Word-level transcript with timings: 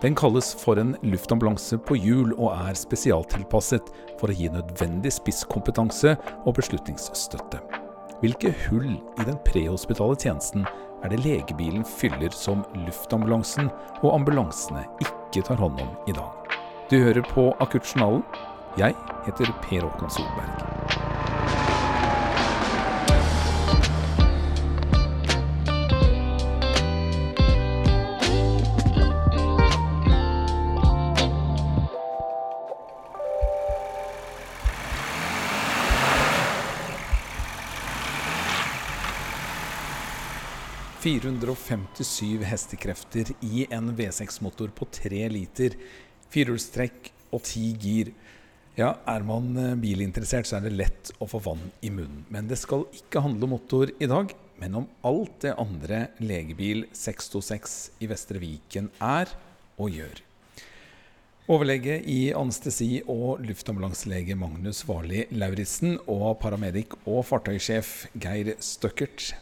Den 0.00 0.14
kalles 0.14 0.54
for 0.56 0.80
en 0.80 0.94
luftambulanse 1.04 1.76
på 1.84 1.98
hjul 2.00 2.30
og 2.38 2.54
er 2.54 2.76
spesialtilpasset 2.78 3.90
for 4.20 4.32
å 4.32 4.36
gi 4.36 4.48
nødvendig 4.48 5.12
spisskompetanse 5.12 6.14
og 6.46 6.56
beslutningsstøtte. 6.56 7.60
Hvilke 8.22 8.54
hull 8.66 8.94
i 8.96 9.26
den 9.26 9.36
prehospitale 9.44 10.16
tjenesten 10.16 10.64
er 11.04 11.12
det 11.12 11.20
legebilen 11.24 11.84
fyller 11.84 12.32
som 12.32 12.64
luftambulansen 12.86 13.68
og 14.00 14.10
ambulansene 14.14 14.86
ikke 15.04 15.44
tar 15.50 15.60
hånd 15.60 15.80
om 15.84 15.92
i 16.08 16.16
dag? 16.16 16.56
Du 16.88 16.96
hører 17.00 17.24
på 17.34 17.50
Akuttjournalen. 17.60 18.24
Jeg 18.80 18.96
heter 19.26 19.52
Per 19.66 19.84
Håkon 19.84 20.12
Solberg. 20.16 20.69
457 41.00 42.42
hestekrefter 42.44 43.30
i 43.40 43.62
en 43.72 43.88
V6-motor 43.96 44.68
på 44.76 44.84
3 44.92 45.22
liter, 45.32 45.72
firehjulstrekk 46.28 47.08
og 47.32 47.40
10 47.40 47.62
gir. 47.80 48.10
Ja, 48.76 48.90
er 49.08 49.24
man 49.24 49.48
eh, 49.56 49.78
bilinteressert, 49.80 50.50
så 50.50 50.58
er 50.58 50.66
det 50.66 50.74
lett 50.76 51.14
å 51.16 51.30
få 51.30 51.40
vann 51.46 51.64
i 51.80 51.88
munnen. 51.88 52.26
Men 52.28 52.52
det 52.52 52.60
skal 52.60 52.84
ikke 52.92 53.24
handle 53.24 53.48
om 53.48 53.54
motor 53.56 53.94
i 53.96 54.10
dag, 54.12 54.36
men 54.60 54.76
om 54.82 54.92
alt 55.08 55.40
det 55.46 55.56
andre 55.56 56.04
legebil 56.20 56.84
626 56.92 57.80
i 58.04 58.12
Vestre 58.12 58.44
Viken 58.44 58.92
er 59.00 59.32
og 59.80 59.96
gjør. 59.96 60.24
Overlege 61.50 62.02
i 62.12 62.22
anestesi 62.36 62.98
og 63.08 63.40
luftambulanselege 63.48 64.36
Magnus 64.36 64.84
Varli 64.84 65.24
Lauritzen 65.32 65.96
og 66.04 66.34
paramedic 66.44 66.92
og 67.06 67.24
fartøysjef 67.32 68.10
Geir 68.20 68.58
Støkkert 68.60 69.32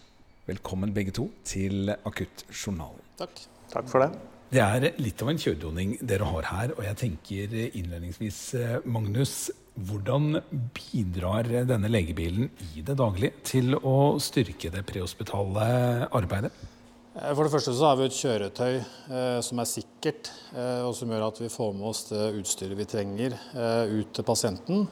Velkommen 0.49 0.95
begge 0.97 1.13
to 1.13 1.27
til 1.45 1.91
Akuttjournalen. 1.93 3.03
Takk. 3.21 3.41
Takk 3.69 3.89
for 3.91 4.01
det. 4.01 4.15
Det 4.49 4.63
er 4.65 4.95
litt 4.97 5.21
av 5.21 5.29
en 5.29 5.41
kjøredoning 5.43 5.91
dere 6.09 6.25
har 6.25 6.47
her. 6.49 6.73
Og 6.73 6.87
jeg 6.87 6.97
tenker 7.03 7.57
innledningsvis, 7.67 8.39
eh, 8.57 8.79
Magnus, 8.89 9.51
hvordan 9.77 10.41
bidrar 10.73 11.51
denne 11.69 11.91
legebilen 11.93 12.49
i 12.73 12.81
det 12.81 12.97
daglige 12.97 13.45
til 13.45 13.77
å 13.77 14.17
styrke 14.17 14.73
det 14.73 14.87
prehospitale 14.89 16.09
arbeidet? 16.17 16.51
Eh, 17.13 17.35
for 17.35 17.45
det 17.45 17.53
første 17.53 17.77
så 17.77 17.91
har 17.91 18.01
vi 18.01 18.09
et 18.09 18.17
kjøretøy 18.17 18.81
eh, 18.81 19.41
som 19.45 19.61
er 19.61 19.69
sikkert, 19.69 20.33
eh, 20.57 20.81
og 20.81 20.97
som 20.97 21.13
gjør 21.13 21.29
at 21.29 21.45
vi 21.45 21.53
får 21.53 21.77
med 21.77 21.93
oss 21.93 22.07
det 22.09 22.25
utstyret 22.41 22.79
vi 22.79 22.89
trenger 22.89 23.37
eh, 23.37 23.85
ut 24.01 24.17
til 24.17 24.25
pasienten. 24.25 24.89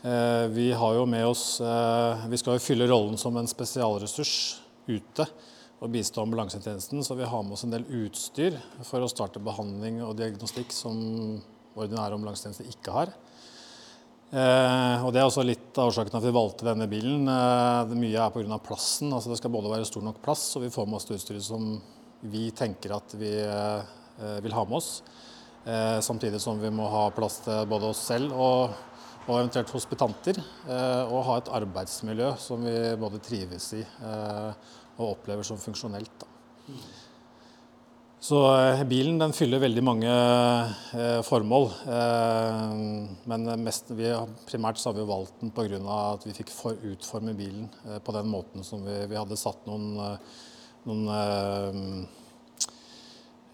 Eh, 0.00 0.48
vi 0.48 0.72
har 0.72 0.96
jo 0.96 1.04
med 1.04 1.24
oss 1.24 1.60
Vi 1.60 2.36
skal 2.36 2.58
jo 2.58 2.60
fylle 2.60 2.88
rollen 2.88 3.16
som 3.16 3.36
en 3.36 3.48
spesialressurs 3.48 4.63
ute 4.88 5.26
og 5.84 5.90
bistå 5.92 6.22
ambulansetjenesten. 6.22 7.02
Så 7.04 7.16
vi 7.18 7.28
har 7.28 7.42
med 7.42 7.56
oss 7.56 7.64
en 7.66 7.74
del 7.74 7.86
utstyr 8.04 8.56
for 8.86 9.04
å 9.04 9.10
starte 9.10 9.42
behandling 9.42 10.00
og 10.04 10.16
diagnostikk 10.18 10.72
som 10.74 10.96
ordinære 11.74 12.16
ambulansetjenester 12.16 12.70
ikke 12.70 12.94
har. 12.94 13.12
Eh, 14.34 15.04
og 15.04 15.12
Det 15.12 15.20
er 15.20 15.28
også 15.28 15.44
litt 15.46 15.76
av 15.78 15.92
årsaken 15.92 16.16
at 16.18 16.24
vi 16.24 16.34
valgte 16.34 16.66
denne 16.66 16.88
bilen. 16.90 17.28
Eh, 17.28 17.82
det 17.90 17.98
mye 17.98 18.22
er 18.24 18.30
pga. 18.34 18.58
plassen. 18.58 19.12
altså 19.12 19.30
Det 19.30 19.38
skal 19.38 19.50
både 19.50 19.70
være 19.70 19.84
stor 19.84 20.02
nok 20.02 20.22
plass, 20.22 20.56
og 20.56 20.62
vi 20.62 20.70
får 20.74 20.86
med 20.86 20.96
oss 20.96 21.04
det 21.04 21.18
utstyret 21.18 21.42
som 21.42 21.80
vi 22.22 22.50
tenker 22.50 22.96
at 22.96 23.14
vi 23.14 23.30
eh, 23.38 24.40
vil 24.40 24.52
ha 24.52 24.64
med 24.64 24.76
oss. 24.76 25.02
Eh, 25.64 26.00
samtidig 26.00 26.40
som 26.40 26.60
vi 26.60 26.70
må 26.70 26.88
ha 26.88 27.10
plass 27.10 27.38
til 27.44 27.66
både 27.66 27.92
oss 27.92 28.02
selv 28.04 28.32
og 28.32 28.74
og 29.24 29.38
eventuelt 29.38 29.72
hospitanter. 29.72 30.38
Eh, 30.68 31.02
og 31.08 31.24
ha 31.28 31.38
et 31.40 31.50
arbeidsmiljø 31.60 32.34
som 32.40 32.64
vi 32.64 32.76
både 33.00 33.22
trives 33.24 33.72
i 33.78 33.82
eh, 33.82 34.70
og 34.98 35.16
opplever 35.16 35.46
som 35.46 35.60
funksjonelt. 35.60 36.26
Så 38.24 38.40
eh, 38.54 38.82
bilen 38.88 39.20
den 39.20 39.34
fyller 39.36 39.62
veldig 39.62 39.84
mange 39.84 40.16
formål. 41.28 41.70
men 43.28 43.48
mest, 43.64 43.90
vi, 43.96 44.08
primært 44.48 44.80
så 44.80 44.90
har 44.90 44.98
vi 44.98 45.08
valgt 45.08 45.40
den 45.40 45.52
pga. 45.52 45.80
at 46.14 46.26
vi 46.26 46.36
fikk 46.36 46.52
utforme 46.94 47.34
bilen 47.34 47.68
på 48.04 48.12
den 48.12 48.28
måten 48.28 48.64
som 48.64 48.84
vi, 48.84 49.06
vi 49.10 49.16
hadde 49.20 49.36
satt 49.36 49.66
noen, 49.68 50.18
noen 50.84 51.08
Eh, 51.08 52.22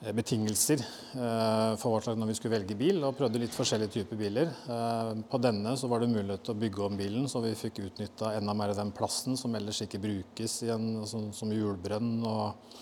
betingelser 0.01 0.81
eh, 0.81 1.73
for 1.77 1.93
hva 1.93 2.01
slags 2.01 2.19
når 2.19 2.31
vi 2.31 2.37
skulle 2.39 2.55
velge 2.55 2.77
bil, 2.79 3.03
og 3.05 3.19
prøvde 3.19 3.43
litt 3.43 3.55
forskjellige 3.55 3.99
typer 3.99 4.21
biler. 4.21 4.53
Eh, 4.73 5.11
på 5.29 5.41
denne 5.45 5.75
så 5.77 5.91
var 5.93 6.01
det 6.01 6.13
mulighet 6.13 6.47
til 6.47 6.55
å 6.55 6.61
bygge 6.63 6.87
om 6.87 6.97
bilen, 6.97 7.27
så 7.29 7.43
vi 7.45 7.53
fikk 7.59 7.83
utnytta 7.85 8.33
enda 8.39 8.55
mer 8.57 8.73
av 8.73 8.81
den 8.81 8.95
plassen 8.97 9.37
som 9.37 9.55
ellers 9.59 9.83
ikke 9.85 10.01
brukes 10.01 10.63
igjen, 10.65 10.89
som, 11.11 11.29
som 11.37 11.53
hjulbrønn. 11.53 12.15
Og, 12.25 12.75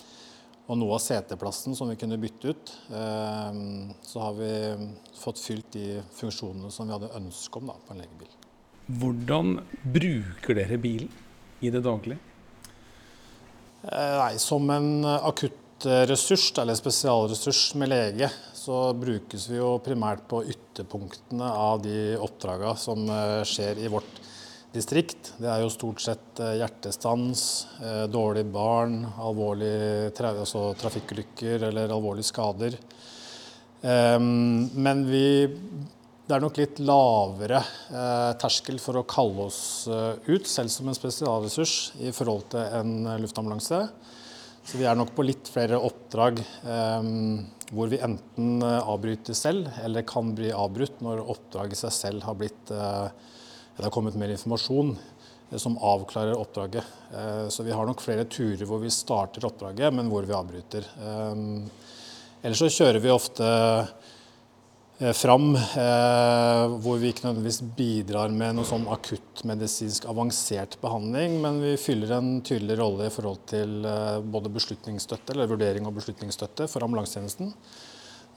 og, 0.63 0.73
noe 0.79 0.95
av 0.95 1.03
seteplassen 1.03 1.75
som 1.75 1.91
vi 1.91 1.99
kunne 1.99 2.19
bytte 2.21 2.53
ut. 2.53 2.71
Så 4.05 4.19
har 4.21 4.35
vi 4.37 4.51
fått 5.17 5.41
fylt 5.41 5.71
de 5.73 6.03
funksjonene 6.13 6.69
som 6.71 6.85
vi 6.85 6.93
hadde 6.93 7.09
ønske 7.17 7.57
om 7.57 7.71
da, 7.71 7.75
på 7.87 7.95
en 7.95 8.03
legebil. 8.03 8.35
Hvordan 9.01 9.55
bruker 9.81 10.59
dere 10.61 10.77
bilen 10.81 11.09
i 11.65 11.73
det 11.73 11.81
daglige? 11.83 12.21
Nei, 13.81 14.35
Som 14.37 14.69
en 14.69 15.01
akutt 15.17 15.57
ressurs, 15.85 16.51
eller 16.57 16.75
spesialressurs 16.75 17.75
med 17.75 17.89
lege, 17.89 18.29
så 18.53 18.93
brukes 18.93 19.47
vi 19.49 19.59
jo 19.59 19.77
primært 19.83 20.25
på 20.29 20.43
ytterpunktene 20.51 21.45
av 21.45 21.81
de 21.83 22.17
oppdragene 22.19 22.75
som 22.77 23.05
eh, 23.09 23.41
skjer 23.47 23.79
i 23.83 23.91
vårt 23.91 24.19
distrikt. 24.73 25.33
Det 25.39 25.47
er 25.49 25.63
jo 25.63 25.71
stort 25.73 26.03
sett 26.03 26.41
eh, 26.43 26.57
hjertestans, 26.59 27.43
dårlig 28.11 28.45
barn, 28.51 29.01
alvorlige 29.17 30.11
altså 30.29 30.73
trafikkulykker 30.79 31.69
eller 31.69 31.95
alvorlige 31.95 32.29
skader. 32.29 32.75
Ehm, 33.81 34.67
men 34.75 35.05
vi 35.07 35.25
det 36.29 36.35
er 36.35 36.43
nok 36.43 36.59
litt 36.59 36.77
lavere 36.85 37.63
terskel 38.37 38.77
for 38.77 38.99
å 38.99 39.07
kalle 39.09 39.47
oss 39.47 39.87
ut, 39.89 40.45
selv 40.45 40.69
som 40.69 40.85
en 40.85 40.93
spesialressurs, 40.93 41.95
i 42.05 42.11
forhold 42.13 42.51
til 42.53 42.75
en 42.77 42.91
luftambulanse. 43.23 43.79
Så 44.63 44.77
vi 44.77 44.85
er 44.85 44.97
nok 44.97 45.15
på 45.17 45.25
litt 45.25 45.49
flere 45.49 45.79
oppdrag 45.81 46.39
eh, 46.41 47.07
hvor 47.73 47.89
vi 47.91 48.01
enten 48.05 48.63
eh, 48.65 48.79
avbryter 48.79 49.37
selv, 49.37 49.69
eller 49.83 50.07
kan 50.07 50.33
bli 50.37 50.51
avbrutt 50.53 51.01
når 51.05 51.23
oppdraget 51.23 51.77
i 51.77 51.81
seg 51.83 51.95
selv 51.95 52.27
har 52.27 52.37
blitt 52.37 52.73
eh, 52.73 53.07
Det 53.77 53.87
har 53.87 53.93
kommet 53.95 54.17
mer 54.19 54.33
informasjon 54.35 54.95
som 55.57 55.79
avklarer 55.81 56.37
oppdraget. 56.37 56.85
Så 57.49 57.63
vi 57.65 57.71
har 57.73 57.87
nok 57.87 58.03
flere 58.03 58.27
turer 58.29 58.67
hvor 58.69 58.83
vi 58.83 58.91
starter 58.93 59.47
oppdraget, 59.47 59.89
men 59.97 60.11
hvor 60.11 60.27
vi 60.27 60.35
avbryter. 60.37 60.85
Ellers 62.43 62.61
så 62.61 62.69
kjører 62.69 63.01
vi 63.01 63.09
ofte 63.09 63.47
fram, 64.99 65.55
eh, 65.55 66.65
hvor 66.83 66.97
vi 66.99 67.13
ikke 67.13 67.23
nødvendigvis 67.23 67.61
bidrar 67.77 68.33
med 68.35 68.57
noe 68.57 68.67
sånn 68.67 68.83
akuttmedisinsk 68.91 70.03
avansert 70.11 70.75
behandling, 70.81 71.37
men 71.39 71.61
vi 71.63 71.77
fyller 71.79 72.17
en 72.17 72.41
tydelig 72.43 72.75
rolle 72.81 73.07
i 73.07 73.13
forhold 73.13 73.45
til 73.47 73.77
eh, 73.87 74.17
både 74.19 74.51
beslutningsstøtte, 74.51 75.31
eller 75.31 75.47
vurdering 75.47 75.87
og 75.87 75.95
beslutningsstøtte 76.01 76.67
for 76.67 76.83
ambulansetjenesten. 76.83 77.53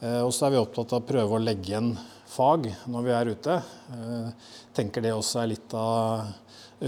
Og 0.02 0.32
så 0.34 0.48
er 0.48 0.50
vi 0.50 0.58
opptatt 0.58 0.96
av 0.96 1.04
å 1.04 1.06
prøve 1.06 1.36
å 1.36 1.38
legge 1.38 1.68
igjen 1.70 1.92
fag 2.26 2.64
når 2.90 3.04
vi 3.06 3.12
er 3.14 3.28
ute. 3.36 3.58
Tenker 4.74 5.04
det 5.04 5.12
også 5.14 5.44
er 5.44 5.52
litt 5.52 5.76
av 5.78 6.24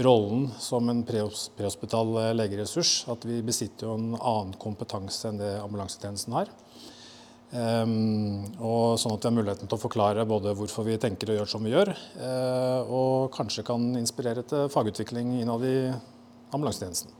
rollen 0.03 0.49
som 0.59 0.91
en 0.91 0.99
prehospital 1.07 2.11
legeressurs. 2.35 3.05
At 3.07 3.23
vi 3.23 3.39
besitter 3.39 3.87
jo 3.87 3.93
en 3.95 4.17
annen 4.17 4.51
kompetanse 4.59 5.31
enn 5.31 5.39
det 5.39 5.53
ambulansetjenesten 5.61 6.35
har. 6.35 6.51
Um, 7.55 8.41
og 8.59 8.97
sånn 8.99 9.13
at 9.15 9.23
vi 9.23 9.29
har 9.29 9.35
muligheten 9.37 9.69
til 9.69 9.77
å 9.77 9.79
forklare 9.79 10.25
både 10.27 10.51
hvorfor 10.57 10.83
vi 10.83 10.97
tenker 10.99 11.29
og 11.31 11.37
gjør 11.37 11.51
som 11.53 11.63
vi 11.63 11.71
gjør, 11.71 11.91
uh, 12.19 12.81
og 12.91 13.29
kanskje 13.35 13.63
kan 13.67 13.85
inspirere 13.95 14.43
til 14.43 14.65
fagutvikling 14.73 15.37
innad 15.39 15.63
i 15.63 15.77
ambulansetjenesten. 16.51 17.13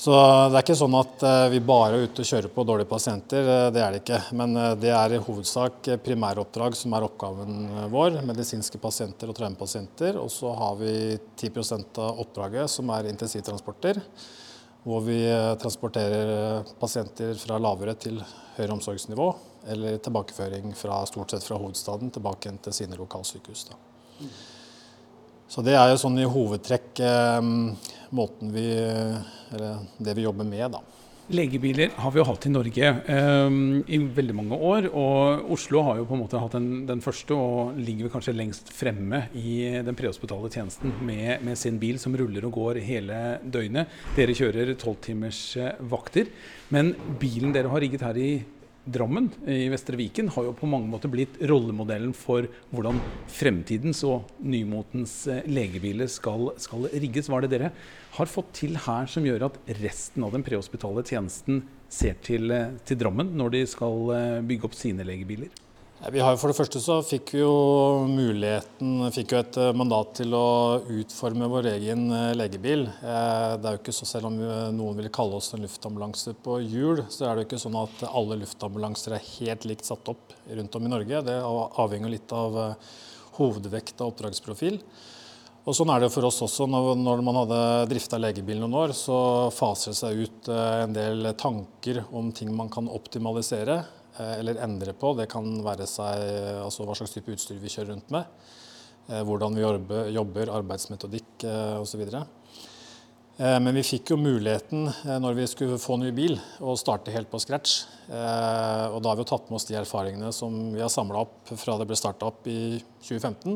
Så 0.00 0.16
det 0.16 0.56
er 0.56 0.64
ikke 0.64 0.78
sånn 0.80 0.96
at 0.98 1.22
uh, 1.22 1.46
vi 1.52 1.60
bare 1.62 2.00
er 2.00 2.08
ute 2.08 2.24
og 2.24 2.30
kjører 2.32 2.50
på 2.56 2.66
dårlige 2.66 2.90
pasienter, 2.90 3.46
uh, 3.46 3.68
det 3.70 3.84
er 3.84 3.94
det 3.94 4.02
ikke. 4.02 4.20
Men 4.40 4.58
det 4.82 4.90
er 4.96 5.14
i 5.14 5.22
hovedsak 5.22 5.92
primæroppdrag 6.02 6.74
som 6.80 6.98
er 6.98 7.06
oppgaven 7.06 7.62
vår, 7.94 8.18
medisinske 8.26 8.80
pasienter 8.82 9.30
og 9.30 9.38
traumepasienter. 9.38 10.18
Og 10.18 10.32
så 10.34 10.50
har 10.56 10.78
vi 10.82 10.94
10% 11.38 12.02
av 12.02 12.24
oppdraget 12.24 12.74
som 12.74 12.90
er 12.96 13.12
intensivtransporter 13.12 14.02
hvor 14.82 15.02
vi 15.04 15.18
eh, 15.28 15.54
transporterer 15.60 16.30
eh, 16.34 16.72
pasienter 16.80 17.34
fra 17.40 17.58
lavere 17.60 17.94
til 18.00 18.20
høyere 18.56 18.76
omsorgsnivå, 18.76 19.28
eller 19.72 19.98
tilbakeføring 20.00 20.72
fra, 20.76 21.02
stort 21.08 21.34
sett 21.34 21.44
fra 21.44 21.58
hovedstaden 21.60 22.12
tilbake 22.14 22.52
til 22.64 22.76
sine 22.76 22.98
lokalsykehus. 23.00 23.66
Da. 23.70 24.30
Så 25.50 25.64
det 25.66 25.74
er 25.76 25.90
jo 25.90 26.00
sånn 26.00 26.18
i 26.22 26.28
hovedtrekk 26.28 27.02
eh, 27.02 27.42
måten 28.10 28.54
vi 28.54 28.68
Eller 29.50 29.80
det 29.98 30.12
vi 30.14 30.22
jobber 30.22 30.46
med, 30.46 30.76
da. 30.76 30.78
Legebiler 31.30 31.92
har 31.94 32.10
vi 32.10 32.18
jo 32.18 32.26
hatt 32.26 32.46
i 32.48 32.50
Norge 32.50 32.88
eh, 33.14 33.56
i 33.94 33.98
veldig 34.18 34.34
mange 34.34 34.56
år. 34.56 34.88
Og 34.90 35.52
Oslo 35.54 35.84
har 35.86 36.00
jo 36.00 36.06
på 36.08 36.16
en 36.16 36.22
måte 36.24 36.40
hatt 36.42 36.56
den, 36.58 36.84
den 36.88 37.02
første 37.04 37.36
og 37.36 37.78
ligger 37.78 38.10
kanskje 38.10 38.34
lengst 38.34 38.72
fremme 38.74 39.24
i 39.38 39.82
den 39.86 39.98
prehospitale 39.98 40.50
tjenesten 40.50 40.96
med, 41.06 41.44
med, 41.46 41.58
sin 41.60 41.78
bil 41.82 42.00
som 42.02 42.16
ruller 42.18 42.48
og 42.48 42.56
går 42.58 42.80
hele 42.82 43.20
døgnet. 43.44 43.92
Dere 44.16 44.34
kjører 44.36 44.74
tolvtimers 44.80 45.42
vakter. 45.92 46.32
Men 46.74 46.96
bilen 47.22 47.54
dere 47.54 47.70
har 47.70 47.82
rigget 47.82 48.06
her 48.06 48.18
i 48.18 48.32
Drammen 48.84 49.28
i 49.44 49.68
Vestre 49.68 49.98
Viken 50.00 50.30
har 50.32 50.46
jo 50.46 50.54
på 50.56 50.68
mange 50.70 50.88
måter 50.88 51.10
blitt 51.12 51.34
rollemodellen 51.44 52.14
for 52.16 52.46
hvordan 52.72 52.96
fremtidens 53.28 54.00
og 54.08 54.30
nymotens 54.40 55.12
eh, 55.28 55.42
legebiler 55.44 56.08
skal, 56.08 56.48
skal 56.56 56.88
rigges. 56.88 57.28
Hva 57.28 57.42
er 57.42 57.46
det 57.46 57.52
dere 57.52 57.72
har 58.16 58.30
fått 58.32 58.54
til 58.62 58.78
her 58.86 59.10
som 59.10 59.26
gjør 59.28 59.50
at 59.50 59.58
resten 59.82 60.24
av 60.24 60.32
den 60.32 60.46
prehospitale 60.46 61.04
tjenesten 61.04 61.60
ser 61.92 62.16
til, 62.24 62.48
eh, 62.56 62.72
til 62.88 63.02
Drammen 63.02 63.34
når 63.36 63.58
de 63.58 63.66
skal 63.68 64.14
eh, 64.16 64.40
bygge 64.48 64.70
opp 64.70 64.78
sine 64.78 65.04
legebiler? 65.04 65.52
Vi 66.08 66.20
har, 66.20 66.36
for 66.40 66.48
det 66.48 66.56
første 66.56 66.80
så 66.80 66.94
fikk 67.04 67.34
vi 67.34 67.42
jo 67.42 68.06
muligheten, 68.08 69.02
fikk 69.12 69.34
jo 69.34 69.40
et 69.42 69.56
eh, 69.60 69.74
mandat 69.76 70.14
til 70.16 70.32
å 70.32 70.80
utforme 70.96 71.44
vår 71.52 71.68
egen 71.74 72.06
eh, 72.16 72.30
legebil. 72.40 72.86
Eh, 72.88 73.58
det 73.60 73.68
er 73.68 73.76
jo 73.76 73.80
ikke 73.82 73.92
så, 73.92 74.08
Selv 74.08 74.30
om 74.30 74.38
noen 74.72 74.96
vil 74.96 75.10
kalle 75.12 75.36
oss 75.36 75.52
en 75.52 75.60
luftambulanse 75.60 76.32
på 76.40 76.56
hjul, 76.64 77.04
så 77.12 77.28
er 77.28 77.36
det 77.36 77.44
jo 77.44 77.50
ikke 77.50 77.60
sånn 77.66 77.76
at 77.82 78.06
alle 78.08 78.40
luftambulanser 78.40 79.18
er 79.18 79.28
helt 79.34 79.68
likt 79.68 79.84
satt 79.90 80.08
opp 80.08 80.32
rundt 80.48 80.80
om 80.80 80.88
i 80.88 80.94
Norge. 80.94 81.20
Det 81.28 81.36
avhenger 81.44 82.16
litt 82.16 82.32
av 82.32 82.58
hovedvekt 83.36 84.00
og 84.00 84.14
oppdragsprofil. 84.14 84.80
Og 85.68 85.76
Sånn 85.76 85.92
er 85.92 86.00
det 86.00 86.12
for 86.16 86.24
oss 86.24 86.40
også. 86.48 86.64
Når 86.64 87.20
man 87.28 87.42
hadde 87.42 87.62
drifta 87.92 88.16
legebil 88.16 88.64
noen 88.64 88.80
år, 88.86 88.96
så 88.96 89.20
faser 89.52 89.92
det 89.92 90.00
seg 90.00 90.24
ut 90.24 90.54
en 90.56 90.96
del 90.96 91.34
tanker 91.36 92.06
om 92.08 92.32
ting 92.32 92.56
man 92.56 92.72
kan 92.72 92.88
optimalisere. 92.88 93.82
Eh, 94.18 94.38
eller 94.38 94.62
endre 94.64 94.94
på. 94.96 95.14
Det 95.18 95.28
kan 95.30 95.46
være 95.64 95.86
seg 95.88 96.24
altså 96.64 96.86
hva 96.86 96.96
slags 96.98 97.14
type 97.14 97.32
utstyr 97.34 97.60
vi 97.60 97.70
kjører 97.70 97.94
rundt 97.94 98.12
med. 98.14 98.42
Eh, 99.08 99.22
hvordan 99.26 99.56
vi 99.56 99.64
jobber, 100.16 100.52
arbeidsmetodikk 100.58 101.46
eh, 101.46 101.78
osv. 101.80 102.06
Men 103.40 103.72
vi 103.72 103.80
fikk 103.80 104.10
jo 104.12 104.18
muligheten 104.20 104.82
når 105.22 105.36
vi 105.38 105.44
skulle 105.48 105.78
få 105.80 105.94
ny 105.96 106.10
bil, 106.12 106.34
å 106.60 106.74
starte 106.76 107.14
helt 107.14 107.30
på 107.32 107.38
scratch. 107.40 107.86
Og 108.10 108.98
da 109.00 109.08
har 109.08 109.16
vi 109.16 109.24
jo 109.24 109.30
tatt 109.30 109.46
med 109.48 109.56
oss 109.56 109.64
de 109.64 109.78
erfaringene 109.80 110.28
som 110.36 110.58
vi 110.74 110.82
har 110.82 110.92
samla 110.92 111.22
opp 111.22 111.48
fra 111.56 111.78
det 111.80 111.86
ble 111.88 111.96
starta 111.96 112.28
opp 112.28 112.44
i 112.52 112.76
2015. 113.00 113.54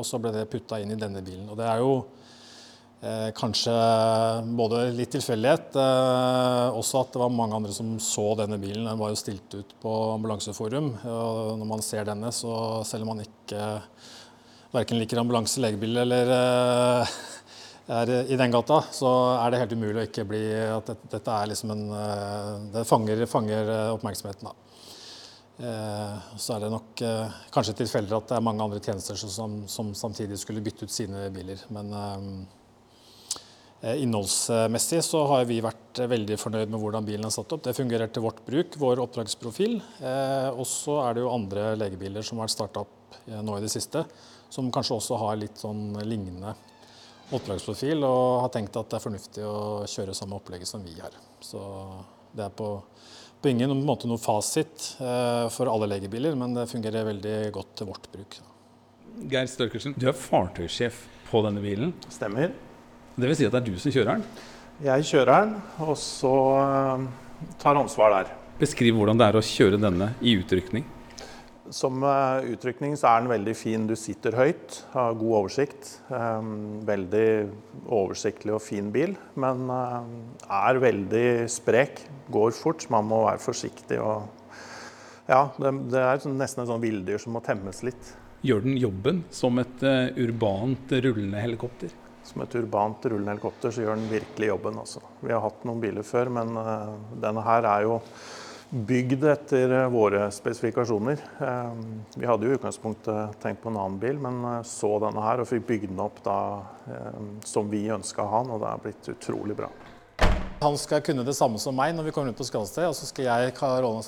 Og 0.00 0.02
så 0.08 0.18
ble 0.18 0.34
det 0.34 0.48
putta 0.50 0.80
inn 0.82 0.90
i 0.90 0.98
denne 0.98 1.22
bilen. 1.22 1.46
Og 1.46 1.60
det 1.60 1.68
er 1.70 1.78
jo 1.78 1.92
Eh, 3.00 3.30
kanskje 3.32 3.72
både 4.58 4.90
litt 4.92 5.14
tilfeldighet, 5.14 5.72
eh, 5.72 6.66
også 6.76 7.00
at 7.00 7.14
det 7.14 7.22
var 7.22 7.30
mange 7.32 7.56
andre 7.56 7.72
som 7.72 7.94
så 7.96 8.34
denne 8.36 8.58
bilen. 8.60 8.84
Den 8.84 9.00
var 9.00 9.08
jo 9.08 9.16
stilt 9.16 9.54
ut 9.56 9.72
på 9.80 9.92
Ambulanseforum. 10.18 10.90
og 11.08 11.58
Når 11.58 11.66
man 11.66 11.80
ser 11.80 12.04
denne, 12.04 12.28
så 12.28 12.84
selv 12.84 13.02
om 13.02 13.16
man 13.16 13.24
ikke 13.24 13.80
verken 14.74 15.00
liker 15.00 15.16
ambulanse, 15.16 15.62
legebil 15.64 15.96
eller 15.96 16.34
eh, 16.36 17.16
er 17.88 18.14
i 18.28 18.36
den 18.36 18.52
gata, 18.52 18.82
så 18.92 19.08
er 19.46 19.50
det 19.50 19.62
helt 19.64 19.72
umulig 19.72 19.96
å 19.96 20.06
ikke 20.06 20.28
bli 20.28 20.44
at 20.68 20.92
dette, 20.92 21.08
dette 21.16 21.40
er 21.40 21.48
liksom 21.48 21.72
en 21.72 21.84
eh, 21.96 22.54
Det 22.76 22.86
fanger, 22.86 23.24
fanger 23.26 23.74
oppmerksomheten, 23.96 24.44
da. 24.44 24.54
Eh, 25.56 26.36
så 26.36 26.54
er 26.54 26.66
det 26.66 26.74
nok 26.76 27.00
eh, 27.00 27.42
kanskje 27.50 27.80
tilfeldig 27.80 28.20
at 28.20 28.28
det 28.28 28.36
er 28.36 28.44
mange 28.44 28.62
andre 28.62 28.84
tjenester 28.84 29.16
som, 29.16 29.62
som 29.68 29.94
samtidig 29.96 30.38
skulle 30.38 30.60
bytte 30.60 30.84
ut 30.84 30.92
sine 31.00 31.30
biler. 31.32 31.64
Men 31.72 31.96
Eh, 31.96 32.59
innholdsmessig 33.80 35.00
så 35.04 35.22
har 35.30 35.46
vi 35.48 35.60
vært 35.64 36.02
veldig 36.10 36.36
fornøyd 36.40 36.68
med 36.68 36.82
hvordan 36.82 37.06
bilen 37.06 37.24
er 37.24 37.32
satt 37.32 37.52
opp. 37.56 37.62
Det 37.64 37.76
fungerer 37.76 38.10
til 38.12 38.24
vårt 38.26 38.42
bruk, 38.44 38.76
vår 38.76 39.00
oppdragsprofil. 39.06 39.78
Eh, 40.04 40.48
og 40.52 40.66
så 40.68 40.98
er 41.06 41.16
det 41.16 41.24
jo 41.24 41.32
andre 41.32 41.70
legebiler 41.80 42.26
som 42.26 42.38
har 42.38 42.48
vært 42.48 42.56
starta 42.58 42.84
opp 42.84 43.16
eh, 43.24 43.40
nå 43.40 43.56
i 43.56 43.64
det 43.64 43.72
siste, 43.72 44.04
som 44.52 44.68
kanskje 44.74 44.98
også 44.98 45.20
har 45.22 45.40
litt 45.40 45.62
sånn 45.62 45.96
lignende 46.04 46.52
oppdragsprofil, 47.32 48.04
og 48.04 48.44
har 48.44 48.52
tenkt 48.52 48.76
at 48.76 48.90
det 48.90 48.98
er 48.98 49.06
fornuftig 49.06 49.48
å 49.48 49.58
kjøre 49.88 50.16
samme 50.18 50.36
opplegget 50.36 50.68
som 50.68 50.84
vi 50.84 50.98
har. 51.00 51.16
Så 51.40 51.60
det 52.36 52.48
er 52.50 52.54
på, 52.54 52.72
på 53.40 53.52
ingen 53.52 53.72
måte 53.86 54.10
noe 54.10 54.20
fasit 54.20 54.96
for 55.54 55.70
alle 55.70 55.88
legebiler, 55.94 56.34
men 56.38 56.58
det 56.58 56.66
fungerer 56.72 57.06
veldig 57.06 57.36
godt 57.54 57.76
til 57.78 57.88
vårt 57.92 58.10
bruk. 58.10 58.40
Geir 59.30 59.46
Størkelsen, 59.50 59.94
du 59.94 60.10
er 60.10 60.18
fartøysjef 60.18 61.06
på 61.30 61.44
denne 61.46 61.62
bilen. 61.62 61.94
Stemmer. 62.10 62.50
Det 63.16 63.26
vil 63.26 63.36
si 63.36 63.46
at 63.48 63.54
det 63.54 63.60
er 63.60 63.66
du 63.66 63.80
som 63.80 63.92
kjører 63.92 64.18
den? 64.18 64.24
Jeg 64.80 65.04
kjører 65.10 65.44
den, 65.44 65.50
og 65.84 65.96
så 65.98 66.34
eh, 66.56 67.02
tar 67.60 67.76
ansvar 67.76 68.14
der. 68.14 68.30
Beskriv 68.60 68.96
hvordan 68.96 69.18
det 69.20 69.26
er 69.26 69.36
å 69.36 69.44
kjøre 69.44 69.80
denne 69.80 70.12
i 70.24 70.36
utrykning. 70.40 70.86
Som 71.70 72.00
uh, 72.02 72.40
utrykning 72.50 72.96
så 72.98 73.10
er 73.10 73.20
den 73.20 73.30
veldig 73.30 73.54
fin. 73.54 73.84
Du 73.86 73.94
sitter 73.98 74.34
høyt, 74.38 74.80
har 74.94 75.18
god 75.20 75.36
oversikt. 75.42 75.92
Um, 76.08 76.80
veldig 76.88 77.28
oversiktlig 77.86 78.56
og 78.56 78.64
fin 78.64 78.88
bil, 78.94 79.14
men 79.38 79.70
er 79.70 80.80
veldig 80.82 81.28
sprek. 81.52 82.02
Går 82.32 82.56
fort, 82.56 82.88
man 82.90 83.06
må 83.12 83.22
være 83.28 83.44
forsiktig. 83.44 84.00
Og, 84.02 84.26
ja, 85.30 85.44
det, 85.60 86.02
er 86.02 86.24
sånn, 86.24 86.40
nesten 86.40 86.64
et 86.64 86.72
sånn 86.72 86.82
villdyr 86.82 87.22
som 87.22 87.36
må 87.36 87.44
temmes 87.44 87.84
litt. 87.86 88.14
Gjør 88.48 88.64
den 88.64 88.80
jobben 88.80 89.22
som 89.30 89.60
et 89.62 89.84
urbant 90.18 90.96
rullende 91.04 91.44
helikopter? 91.44 91.92
Som 92.24 92.42
et 92.44 92.54
urbant 92.54 93.06
rullende 93.06 93.34
helikopter, 93.34 93.72
så 93.72 93.84
gjør 93.84 93.98
den 93.98 94.10
virkelig 94.10 94.52
jobben. 94.52 94.78
Altså. 94.82 95.02
Vi 95.20 95.32
har 95.32 95.42
hatt 95.44 95.66
noen 95.68 95.82
biler 95.82 96.06
før, 96.06 96.30
men 96.40 96.54
uh, 96.58 96.94
denne 97.22 97.44
her 97.46 97.66
er 97.68 97.86
jo 97.86 97.98
bygd 98.70 99.24
etter 99.32 99.74
uh, 99.74 99.86
våre 99.92 100.28
spesifikasjoner. 100.34 101.22
Uh, 101.40 102.10
vi 102.14 102.28
hadde 102.28 102.46
jo 102.46 102.54
i 102.54 102.58
utgangspunktet 102.58 103.40
tenkt 103.42 103.64
på 103.64 103.72
en 103.72 103.80
annen 103.80 104.00
bil, 104.02 104.20
men 104.22 104.64
så 104.68 104.96
denne 105.02 105.24
her 105.24 105.42
og 105.42 105.50
fikk 105.50 105.66
bygd 105.70 105.88
den 105.94 106.04
opp 106.04 106.20
da, 106.26 106.38
som 107.46 107.70
vi 107.72 107.86
ønska 107.90 108.24
å 108.24 108.30
ha 108.34 108.44
den, 108.44 108.54
og 108.54 108.62
det 108.62 108.70
er 108.70 108.84
blitt 108.86 109.14
utrolig 109.14 109.58
bra. 109.58 109.72
Han 110.60 110.76
skal 110.76 111.00
kunne 111.00 111.24
det 111.24 111.32
samme 111.32 111.56
som 111.56 111.72
meg 111.72 111.94
når 111.96 112.10
vi 112.10 112.12
kommer 112.12 112.34
ut 112.34 112.40
på 112.40 112.44
skadested, 112.44 112.84
og 112.84 112.92
så 112.98 113.08
skal 113.08 113.30
jeg, 113.30 113.54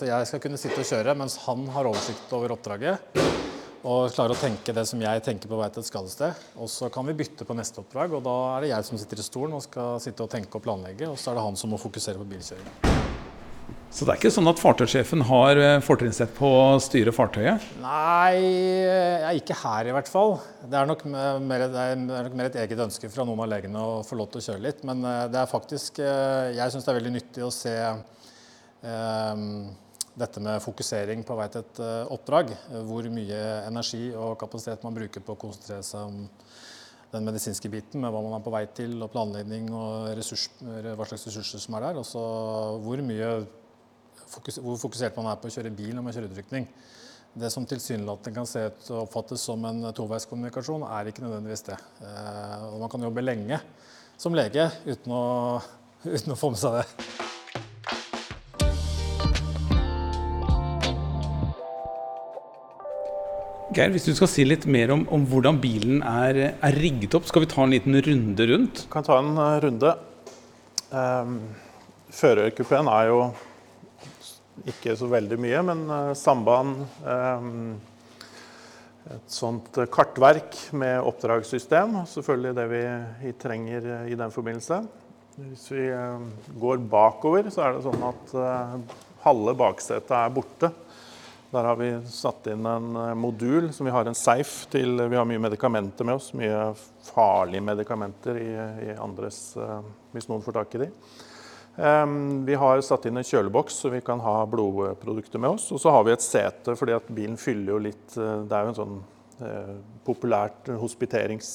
jeg 0.05 0.29
skal 0.29 0.43
kunne 0.45 0.61
sitte 0.61 0.83
og 0.85 0.91
kjøre 0.91 1.17
mens 1.17 1.39
han 1.47 1.65
har 1.73 1.89
oversikt 1.89 2.35
over 2.37 2.53
oppdraget 2.53 3.42
og 3.83 4.13
klarer 4.15 4.37
å 4.37 4.39
tenke 4.39 4.75
det 4.75 4.85
som 4.87 5.01
jeg 5.03 5.25
tenker 5.27 5.51
på 5.51 5.59
vei 5.59 5.69
til 5.75 5.83
et 5.83 5.91
skadested. 5.91 6.43
Og 6.63 6.71
så 6.71 6.91
kan 6.93 7.07
vi 7.09 7.17
bytte 7.19 7.47
på 7.49 7.57
neste 7.59 7.83
oppdrag, 7.83 8.15
og 8.15 8.23
da 8.27 8.37
er 8.55 8.65
det 8.65 8.73
jeg 8.73 8.89
som 8.89 9.01
sitter 9.01 9.23
i 9.23 9.27
stolen 9.27 9.59
og 9.59 9.65
skal 9.67 9.99
sitte 10.03 10.23
og 10.23 10.31
tenke 10.31 10.59
og 10.59 10.65
planlegge, 10.65 11.11
og 11.11 11.19
så 11.19 11.33
er 11.33 11.41
det 11.41 11.47
han 11.49 11.59
som 11.59 11.75
må 11.75 11.81
fokusere 11.83 12.23
på 12.23 12.29
bilkjøring. 12.31 13.01
Så 13.93 14.07
det 14.07 14.15
er 14.15 14.21
ikke 14.23 14.33
sånn 14.33 14.49
at 14.49 14.61
fartøysjefen 14.61 15.21
har 15.29 15.59
eh, 15.61 15.83
fortrinnsrett 15.85 16.31
på 16.33 16.49
å 16.49 16.79
styre 16.81 17.13
fartøyet? 17.13 17.67
Nei, 17.83 19.37
ikke 19.37 19.59
her 19.67 19.91
i 19.91 19.93
hvert 19.93 20.09
fall. 20.09 20.39
Det 20.63 20.79
er, 20.79 20.89
nok 20.89 21.05
mer, 21.05 21.67
det 21.69 21.83
er 21.91 22.01
nok 22.01 22.39
mer 22.39 22.49
et 22.49 22.57
eget 22.63 22.81
ønske 22.87 23.11
fra 23.13 23.27
noen 23.29 23.43
av 23.45 23.51
legene 23.53 23.83
å 23.83 24.01
få 24.07 24.17
lov 24.17 24.31
til 24.33 24.41
å 24.41 24.47
kjøre 24.47 24.65
litt. 24.65 24.81
Men 24.89 25.05
eh, 25.05 25.27
det 25.35 25.43
er 25.43 25.51
faktisk 25.51 26.01
eh, 26.01 26.55
Jeg 26.57 26.73
syns 26.73 26.89
det 26.89 26.95
er 26.95 27.01
veldig 27.03 27.15
nyttig 27.19 27.45
å 27.45 27.53
se 27.53 27.75
um, 28.81 29.45
dette 30.19 30.43
med 30.45 30.61
fokusering 30.61 31.23
på 31.25 31.37
vei 31.39 31.49
til 31.53 31.63
et 31.65 31.81
eh, 31.83 32.13
oppdrag. 32.13 32.53
Hvor 32.89 33.09
mye 33.15 33.41
energi 33.69 34.11
og 34.13 34.37
kapasitet 34.41 34.85
man 34.85 34.97
bruker 34.97 35.25
på 35.25 35.37
å 35.37 35.41
konsentrere 35.41 35.85
seg 35.87 36.05
om 36.11 36.27
den 37.13 37.27
medisinske 37.29 37.69
biten 37.73 38.01
med 38.01 38.13
hva 38.13 38.23
man 38.25 38.39
er 38.39 38.45
på 38.45 38.53
vei 38.53 38.65
til, 38.73 38.95
og 39.05 39.11
planlegging 39.13 39.69
og 39.77 40.13
ressurs, 40.17 40.47
hva 40.63 41.09
slags 41.09 41.27
ressurser 41.29 41.61
som 41.61 41.77
er 41.77 41.89
der. 41.89 42.01
Og 42.01 42.07
så 42.09 42.23
hvor 42.85 43.05
fokus, 44.33 44.59
hvor 44.65 44.81
fokusert 44.81 45.17
man 45.21 45.33
er 45.33 45.41
på 45.41 45.51
å 45.51 45.55
kjøre 45.55 45.73
bil 45.77 45.95
når 45.97 46.07
man 46.07 46.17
kjører 46.17 46.33
utrykning. 46.33 46.69
Det 47.33 47.49
som 47.53 47.65
tilsynelatende 47.69 48.37
kan 48.37 48.49
se 48.49 48.67
ut 48.69 48.89
og 48.93 49.07
oppfattes 49.07 49.45
som 49.49 49.65
en 49.65 49.89
toveiskommunikasjon, 49.97 50.85
er 50.85 51.09
ikke 51.09 51.25
nødvendigvis 51.25 51.67
det. 51.71 51.79
Eh, 52.05 52.69
og 52.69 52.81
man 52.85 52.93
kan 52.93 53.09
jobbe 53.09 53.25
lenge 53.25 53.61
som 54.21 54.37
lege 54.37 54.69
uten 54.85 55.17
å, 55.17 55.27
uten 56.17 56.37
å 56.37 56.41
få 56.41 56.53
med 56.53 56.65
seg 56.65 56.81
det. 56.81 57.22
Geir, 63.73 63.89
hvis 63.89 64.05
du 64.05 64.13
skal 64.13 64.29
si 64.29 64.45
litt 64.45 64.67
mer 64.69 64.91
om, 64.93 65.07
om 65.17 65.23
hvordan 65.25 65.57
bilen 65.63 66.03
er, 66.05 66.39
er, 66.53 66.75
rigget 66.77 67.15
opp, 67.17 67.25
skal 67.25 67.47
vi 67.47 67.49
ta 67.49 67.63
en 67.65 67.73
liten 67.73 67.95
runde 68.05 68.47
rundt? 68.51 68.83
Vi 68.85 68.93
kan 68.93 69.07
ta 69.07 69.17
en 69.17 69.31
uh, 69.39 69.57
runde. 69.65 69.93
Um, 70.93 71.39
Førerkupeen 72.13 72.91
er 72.93 73.07
jo 73.09 73.23
ikke 74.69 74.93
så 75.01 75.09
veldig 75.09 75.39
mye, 75.41 75.63
men 75.71 75.87
uh, 75.89 76.11
samband 76.19 76.85
um, 77.01 77.57
Et 79.13 79.33
sånt 79.35 79.81
kartverk 79.91 80.55
med 80.79 81.01
oppdragssystem, 81.03 81.97
selvfølgelig 82.07 82.53
det 82.55 82.67
vi, 82.71 82.83
trenger 83.35 83.89
i 84.07 84.15
den 84.15 84.31
forbindelse. 84.31 84.79
Hvis 85.41 85.65
vi 85.73 85.89
går 86.63 86.85
bakover, 86.93 87.49
så 87.51 87.65
er 87.65 87.75
det 87.75 87.83
sånn 87.89 88.07
at 88.07 88.37
halve 89.25 89.57
baksetet 89.59 90.15
er 90.15 90.31
borte. 90.39 90.71
Der 91.53 91.65
har 91.65 91.77
vi 91.77 91.91
satt 92.09 92.47
inn 92.49 92.65
en 92.67 92.97
eh, 92.97 93.15
modul 93.15 93.73
som 93.73 93.85
vi 93.85 93.93
har 93.93 94.09
en 94.09 94.17
safe 94.17 94.71
til. 94.73 94.97
Vi 94.97 95.17
har 95.17 95.27
mye 95.29 95.41
medikamenter 95.43 96.07
med 96.09 96.17
oss, 96.17 96.31
mye 96.33 96.71
farlige 97.05 97.61
medikamenter 97.61 98.39
i, 98.41 98.53
i 98.87 98.95
andres, 98.97 99.41
eh, 99.61 99.83
hvis 100.15 100.31
noen 100.31 100.41
får 100.41 100.57
tak 100.57 100.77
i 100.79 100.81
de. 100.87 100.89
Um, 101.77 102.15
vi 102.49 102.57
har 102.57 102.81
satt 102.85 103.05
inn 103.09 103.21
en 103.21 103.25
kjøleboks 103.25 103.79
så 103.83 103.91
vi 103.93 104.01
kan 104.05 104.21
ha 104.25 104.47
blodprodukter 104.49 105.41
med 105.45 105.59
oss. 105.59 105.69
Og 105.77 105.83
så 105.83 105.93
har 105.93 106.07
vi 106.09 106.15
et 106.17 106.25
sete 106.25 106.73
fordi 106.77 106.97
at 106.97 107.13
bilen 107.13 107.37
fyller 107.41 107.75
jo 107.75 107.83
litt 107.85 108.17
uh, 108.17 108.45
Det 108.49 108.57
er 108.57 108.65
jo 108.65 108.73
en 108.73 108.81
sånn 108.81 109.03
populært 110.07 110.69
hospiterings 110.79 111.49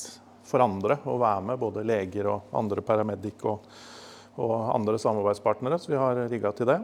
for 0.44 0.60
andre 0.60 0.98
å 1.08 1.14
være 1.22 1.46
med, 1.46 1.60
både 1.62 1.86
leger 1.88 2.28
og 2.28 2.50
andre 2.60 2.84
paramedic 2.84 3.46
og, 3.48 3.70
og 4.44 4.56
andre 4.74 4.98
samarbeidspartnere. 5.00 5.78
Så 5.80 5.94
vi 5.94 6.02
har 6.02 6.20
rigga 6.28 6.52
til 6.58 6.68
det. 6.68 6.82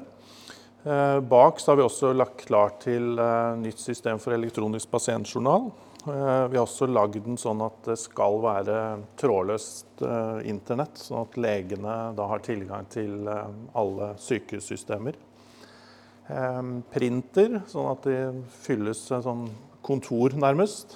Uh, 0.84 1.20
bak 1.24 1.62
har 1.64 1.80
vi 1.80 1.86
også 1.86 2.12
lagt 2.14 2.46
klart 2.50 2.82
til 2.84 3.16
nytt 3.62 3.80
system 3.80 4.20
for 4.20 4.36
elektronisk 4.36 4.92
pasientjournal. 4.92 5.72
Eh, 6.08 6.48
vi 6.48 6.58
har 6.58 6.66
også 6.66 6.90
lagd 6.92 7.22
den 7.24 7.38
sånn 7.40 7.62
at 7.64 7.78
det 7.88 7.96
skal 8.02 8.42
være 8.44 8.80
trådløst 9.20 10.02
eh, 10.04 10.42
internett, 10.52 11.00
sånn 11.00 11.24
at 11.24 11.38
legene 11.40 11.94
da 12.18 12.26
har 12.28 12.44
tilgang 12.44 12.90
til 12.92 13.30
eh, 13.32 13.54
alle 13.80 14.14
sykehussystemer. 14.20 15.20
Printer, 16.94 17.58
sånn 17.68 17.90
at 17.92 18.06
de 18.08 18.44
fylles 18.64 19.00
sånn 19.12 19.42
kontor, 19.84 20.32
nærmest. 20.40 20.96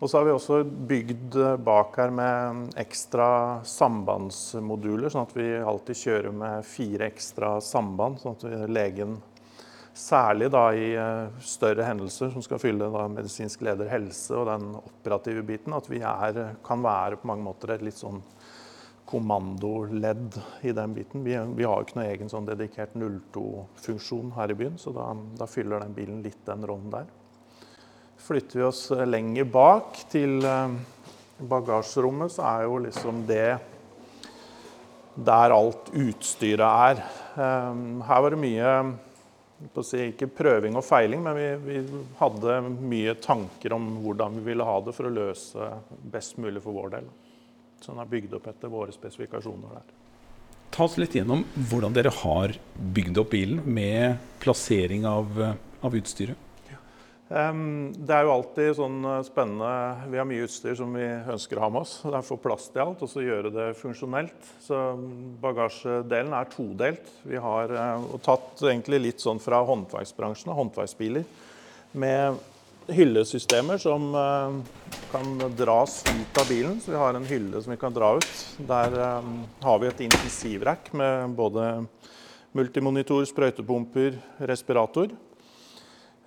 Og 0.00 0.08
så 0.08 0.16
har 0.16 0.24
vi 0.24 0.32
også 0.32 0.62
bygd 0.64 1.36
bak 1.60 1.98
her 2.00 2.12
med 2.14 2.70
ekstra 2.80 3.60
sambandsmoduler, 3.68 5.12
sånn 5.12 5.26
at 5.26 5.34
vi 5.36 5.50
alltid 5.60 5.98
kjører 6.00 6.32
med 6.32 6.64
fire 6.64 7.10
ekstra 7.10 7.58
samband, 7.64 8.22
sånn 8.22 8.38
at 8.38 8.70
legen 8.72 9.18
Særlig 10.00 10.46
da 10.54 10.62
i 10.72 10.92
eh, 10.94 11.40
større 11.42 11.84
hendelser 11.84 12.30
som 12.32 12.44
skal 12.44 12.60
fylle 12.62 12.86
da 12.94 13.08
medisinsk 13.10 13.64
leder 13.66 13.90
helse 13.90 14.36
og 14.38 14.46
den 14.48 14.68
operative 14.78 15.42
biten. 15.44 15.74
At 15.76 15.90
vi 15.90 15.98
er, 15.98 16.38
kan 16.64 16.84
være 16.84 17.18
på 17.20 17.28
mange 17.28 17.44
måter 17.44 17.74
et 17.74 17.82
litt 17.84 17.98
sånn 17.98 18.22
kommandoledd 19.10 20.38
i 20.62 20.72
den 20.76 20.94
biten. 20.94 21.24
Vi, 21.26 21.34
vi 21.58 21.66
har 21.66 21.80
jo 21.80 21.88
ikke 21.88 21.98
noe 21.98 22.10
egen 22.12 22.30
sånn 22.30 22.46
dedikert 22.46 22.94
02-funksjon 22.94 24.30
her 24.36 24.54
i 24.54 24.56
byen, 24.60 24.78
så 24.78 24.94
da, 24.94 25.08
da, 25.40 25.50
fyller 25.50 25.82
den 25.82 25.96
bilen 25.96 26.22
litt 26.22 26.38
den 26.46 26.62
rollen 26.70 26.92
der. 26.94 27.10
Flytter 28.30 28.60
vi 28.60 28.62
oss 28.62 28.84
eh, 28.94 29.06
lenger 29.10 29.46
bak 29.50 29.96
til 30.12 30.36
eh, 30.46 30.74
bagasjerommet, 31.50 32.30
så 32.30 32.44
er 32.46 32.66
jo 32.68 32.76
liksom 32.84 33.24
det 33.26 33.48
der 35.18 35.50
alt 35.50 35.88
utstyret 35.98 36.62
er. 36.62 37.00
Her 37.34 38.20
var 38.22 38.30
det 38.30 38.38
mye 38.38 38.74
ikke 40.06 40.28
prøving 40.30 40.78
og 40.78 40.84
feiling, 40.86 41.24
men 41.24 41.34
vi, 41.34 41.48
vi, 41.64 42.02
hadde 42.20 42.60
mye 42.70 43.16
tanker 43.18 43.74
om 43.74 43.88
hvordan 44.04 44.38
vi 44.38 44.44
ville 44.52 44.66
ha 44.68 44.76
det 44.86 44.94
for 44.94 45.08
å 45.08 45.12
løse 45.12 45.66
best 46.14 46.38
mulig 46.38 46.62
for 46.62 46.78
vår 46.78 46.94
del. 46.94 47.08
Så 47.82 47.90
den 47.90 48.04
er 48.04 48.12
bygd 48.12 48.36
opp 48.38 48.46
etter 48.52 48.70
våre 48.70 48.94
spesifikasjoner 48.94 49.74
der. 49.74 49.90
Ta 50.70 50.86
oss 50.86 50.94
litt 51.02 51.18
gjennom 51.18 51.42
hvordan 51.72 51.98
dere 51.98 52.14
har 52.22 52.54
bygd 52.78 53.18
opp 53.24 53.34
bilen 53.34 53.66
med 53.66 54.22
plassering 54.38 55.08
av, 55.10 55.42
av 55.82 55.98
utstyret. 55.98 56.46
Det 57.30 58.10
er 58.10 58.24
jo 58.26 58.32
alltid 58.34 58.72
sånn 58.74 59.04
eh, 59.06 59.20
spennende 59.22 60.06
Vi 60.10 60.18
har 60.18 60.26
mye 60.26 60.46
utstyr 60.48 60.74
som 60.74 60.96
vi 60.98 61.04
ønsker 61.06 61.60
å 61.60 61.62
ha 61.62 61.68
med 61.70 61.84
oss. 61.84 61.92
Det 62.02 62.10
er 62.10 62.24
å 62.24 62.26
få 62.26 62.38
plass 62.42 62.66
til 62.74 62.82
alt 62.82 63.04
og 63.06 63.10
så 63.12 63.22
gjøre 63.22 63.52
det 63.54 63.66
funksjonelt. 63.78 64.48
Så 64.64 64.80
bagasjedelen 65.42 66.34
er 66.34 66.50
todelt. 66.50 67.12
Vi 67.22 67.38
har 67.38 67.70
eh, 67.70 68.08
tatt 68.26 68.64
egentlig 68.66 68.98
litt 69.04 69.22
sånn 69.22 69.38
fra 69.42 69.62
håndverksbransjen 69.68 70.50
håndverksbiler 70.58 71.22
med 72.02 72.42
hyllesystemer 72.90 73.78
som 73.78 74.10
eh, 74.18 74.58
kan 75.14 75.46
dras 75.54 76.00
ut 76.10 76.42
av 76.42 76.50
bilen. 76.50 76.82
Så 76.82 76.96
vi 76.96 77.00
har 77.04 77.14
en 77.14 77.30
hylle 77.30 77.62
som 77.62 77.76
vi 77.76 77.78
kan 77.78 77.94
dra 77.94 78.16
ut. 78.18 78.30
Der 78.58 79.00
har 79.62 79.78
vi 79.78 79.92
et 79.92 80.06
intensivrekk 80.10 80.90
med 80.98 81.38
både 81.38 81.76
multimonitor, 82.58 83.22
sprøytepumper, 83.30 84.18
respirator. 84.50 85.14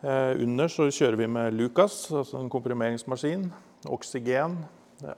Eh, 0.03 0.35
under 0.43 0.67
så 0.67 0.89
kjører 0.91 1.15
vi 1.15 1.27
med 1.31 1.55
Lucas, 1.55 2.09
altså 2.11 2.41
en 2.41 2.51
komprimeringsmaskin. 2.51 3.45
Oksygen. 3.87 4.57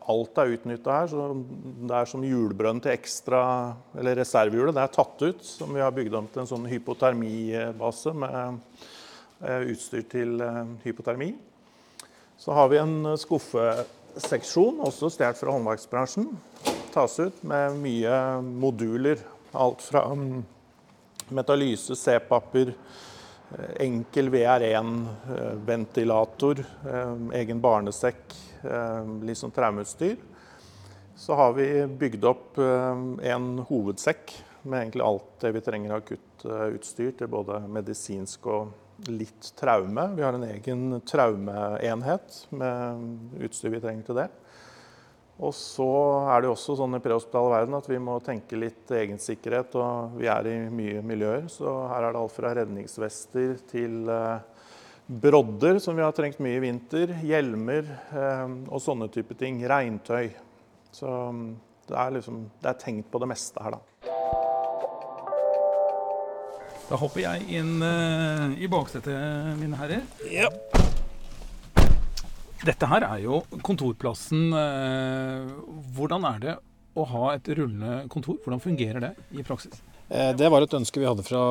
Alt 0.10 0.38
er 0.42 0.54
utnytta 0.54 0.94
her. 1.00 1.08
så 1.10 1.25
Det 1.34 1.96
er 1.96 2.06
som 2.10 2.22
hjulbrønn 2.25 2.82
til 2.82 2.94
ekstra, 2.94 3.75
eller 3.98 4.15
reservehjulet. 4.22 4.75
Det 4.75 4.84
er 4.84 4.94
tatt 4.94 5.22
ut, 5.25 5.42
som 5.44 5.74
vi 5.74 5.82
har 5.82 5.94
bygd 5.94 6.13
om 6.13 6.27
til 6.30 6.44
en 6.44 6.51
sånn 6.51 6.70
hypotermibase 6.70 8.13
med 8.13 8.60
eh, 9.42 9.65
utstyr 9.74 10.06
til 10.10 10.42
eh, 10.42 10.63
hypotermi. 10.86 11.34
Så 12.38 12.54
har 12.54 12.70
vi 12.70 12.77
en 12.77 13.15
skuffeseksjon, 13.18 14.84
også 14.86 15.10
stjålet 15.10 15.42
fra 15.42 15.56
håndverksbransjen. 15.56 16.30
Tas 16.94 17.18
ut 17.20 17.42
med 17.42 17.82
mye 17.82 18.22
moduler. 18.46 19.18
Alt 19.56 19.82
fra 19.82 20.06
mm, 20.13 20.44
metalyse, 21.34 21.98
C-papper, 21.98 22.75
enkel 23.80 24.30
VR1-ventilator, 24.34 26.60
eh, 26.60 27.16
egen 27.40 27.62
barnesekk, 27.62 28.36
eh, 28.64 29.04
litt 29.22 29.38
sånn 29.38 29.52
traumeutstyr. 29.56 30.18
Så 31.16 31.36
har 31.36 31.54
vi 31.54 31.88
bygd 31.88 32.25
opp 32.28 32.58
en 32.60 33.60
hovedsekk 33.70 34.44
med 34.68 34.82
egentlig 34.82 35.06
alt 35.06 35.40
det 35.40 35.52
vi 35.56 35.62
trenger 35.64 35.92
av 35.94 36.02
akuttutstyr 36.02 37.12
til 37.18 37.28
både 37.32 37.62
medisinsk 37.72 38.48
og 38.52 38.68
litt 39.08 39.54
traume. 39.56 40.16
Vi 40.16 40.24
har 40.24 40.34
en 40.34 40.44
egen 40.44 41.02
traumeenhet 41.08 42.48
med 42.52 43.00
utstyr 43.48 43.75
vi 43.75 43.82
trenger 43.84 44.08
til 44.08 44.20
det. 44.20 44.28
Og 45.36 45.51
så 45.51 45.88
er 46.32 46.44
det 46.44 46.50
også 46.51 46.77
sånn 46.80 46.96
i 46.96 47.01
prehospitale 47.04 47.51
verden 47.51 47.75
at 47.75 47.88
vi 47.92 47.98
må 48.00 48.15
tenke 48.24 48.60
litt 48.60 48.92
egensikkerhet. 48.96 49.75
Og 49.75 50.15
vi 50.22 50.30
er 50.32 50.48
i 50.48 50.56
mye 50.72 51.04
miljøer, 51.04 51.50
så 51.51 51.75
her 51.92 52.08
er 52.08 52.15
det 52.15 52.22
alt 52.22 52.36
fra 52.36 52.54
redningsvester 52.56 53.58
til 53.72 54.12
eh, 54.12 54.70
brodder, 55.06 55.82
som 55.84 55.98
vi 55.98 56.06
har 56.06 56.15
trengt 56.15 56.39
mye 56.44 56.62
i 56.62 56.63
vinter, 56.63 57.18
hjelmer 57.27 57.92
eh, 58.15 58.48
og 58.70 58.80
sånne 58.84 59.12
type 59.12 59.36
ting. 59.39 59.60
Regntøy. 59.68 60.32
Så 60.96 61.12
mm, 61.12 61.50
det 61.89 62.00
er, 62.00 62.15
liksom, 62.15 62.46
det 62.63 62.72
er 62.72 62.82
tenkt 62.86 63.12
på 63.12 63.20
det 63.22 63.32
meste 63.36 63.65
her, 63.65 63.75
da. 63.75 63.84
Da 66.86 66.98
hopper 67.01 67.24
jeg 67.24 67.48
inn 67.58 67.80
uh, 67.82 68.54
i 68.62 68.70
baksetet, 68.70 69.56
mine 69.58 69.77
herrer. 69.80 70.06
Yep. 70.30 70.85
Dette 72.65 72.88
her 72.89 73.03
er 73.05 73.19
jo 73.22 73.41
kontorplassen. 73.65 74.48
Eh, 74.57 75.50
hvordan 75.93 76.24
er 76.31 76.39
det 76.41 76.55
å 76.95 77.03
ha 77.12 77.34
et 77.36 77.50
rullende 77.51 78.05
kontor? 78.10 78.39
Hvordan 78.41 78.63
fungerer 78.63 79.03
det 79.03 79.12
i 79.36 79.45
praksis? 79.45 79.81
Eh, 80.10 80.31
det 80.38 80.50
var 80.50 80.65
et 80.65 80.74
ønske 80.74 81.01
vi 81.01 81.05
hadde 81.05 81.25
fra 81.25 81.43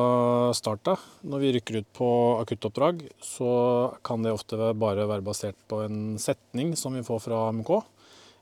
start 0.57 0.91
av. 0.91 1.05
Når 1.23 1.43
vi 1.43 1.51
rykker 1.55 1.79
ut 1.79 1.89
på 1.95 2.09
akuttoppdrag, 2.41 3.05
så 3.23 3.51
kan 4.03 4.25
det 4.25 4.33
ofte 4.35 4.73
bare 4.75 5.07
være 5.07 5.23
basert 5.23 5.59
på 5.71 5.85
en 5.85 6.17
setning 6.19 6.73
som 6.79 6.97
vi 6.97 7.05
får 7.05 7.23
fra 7.29 7.45
AMK. 7.49 7.71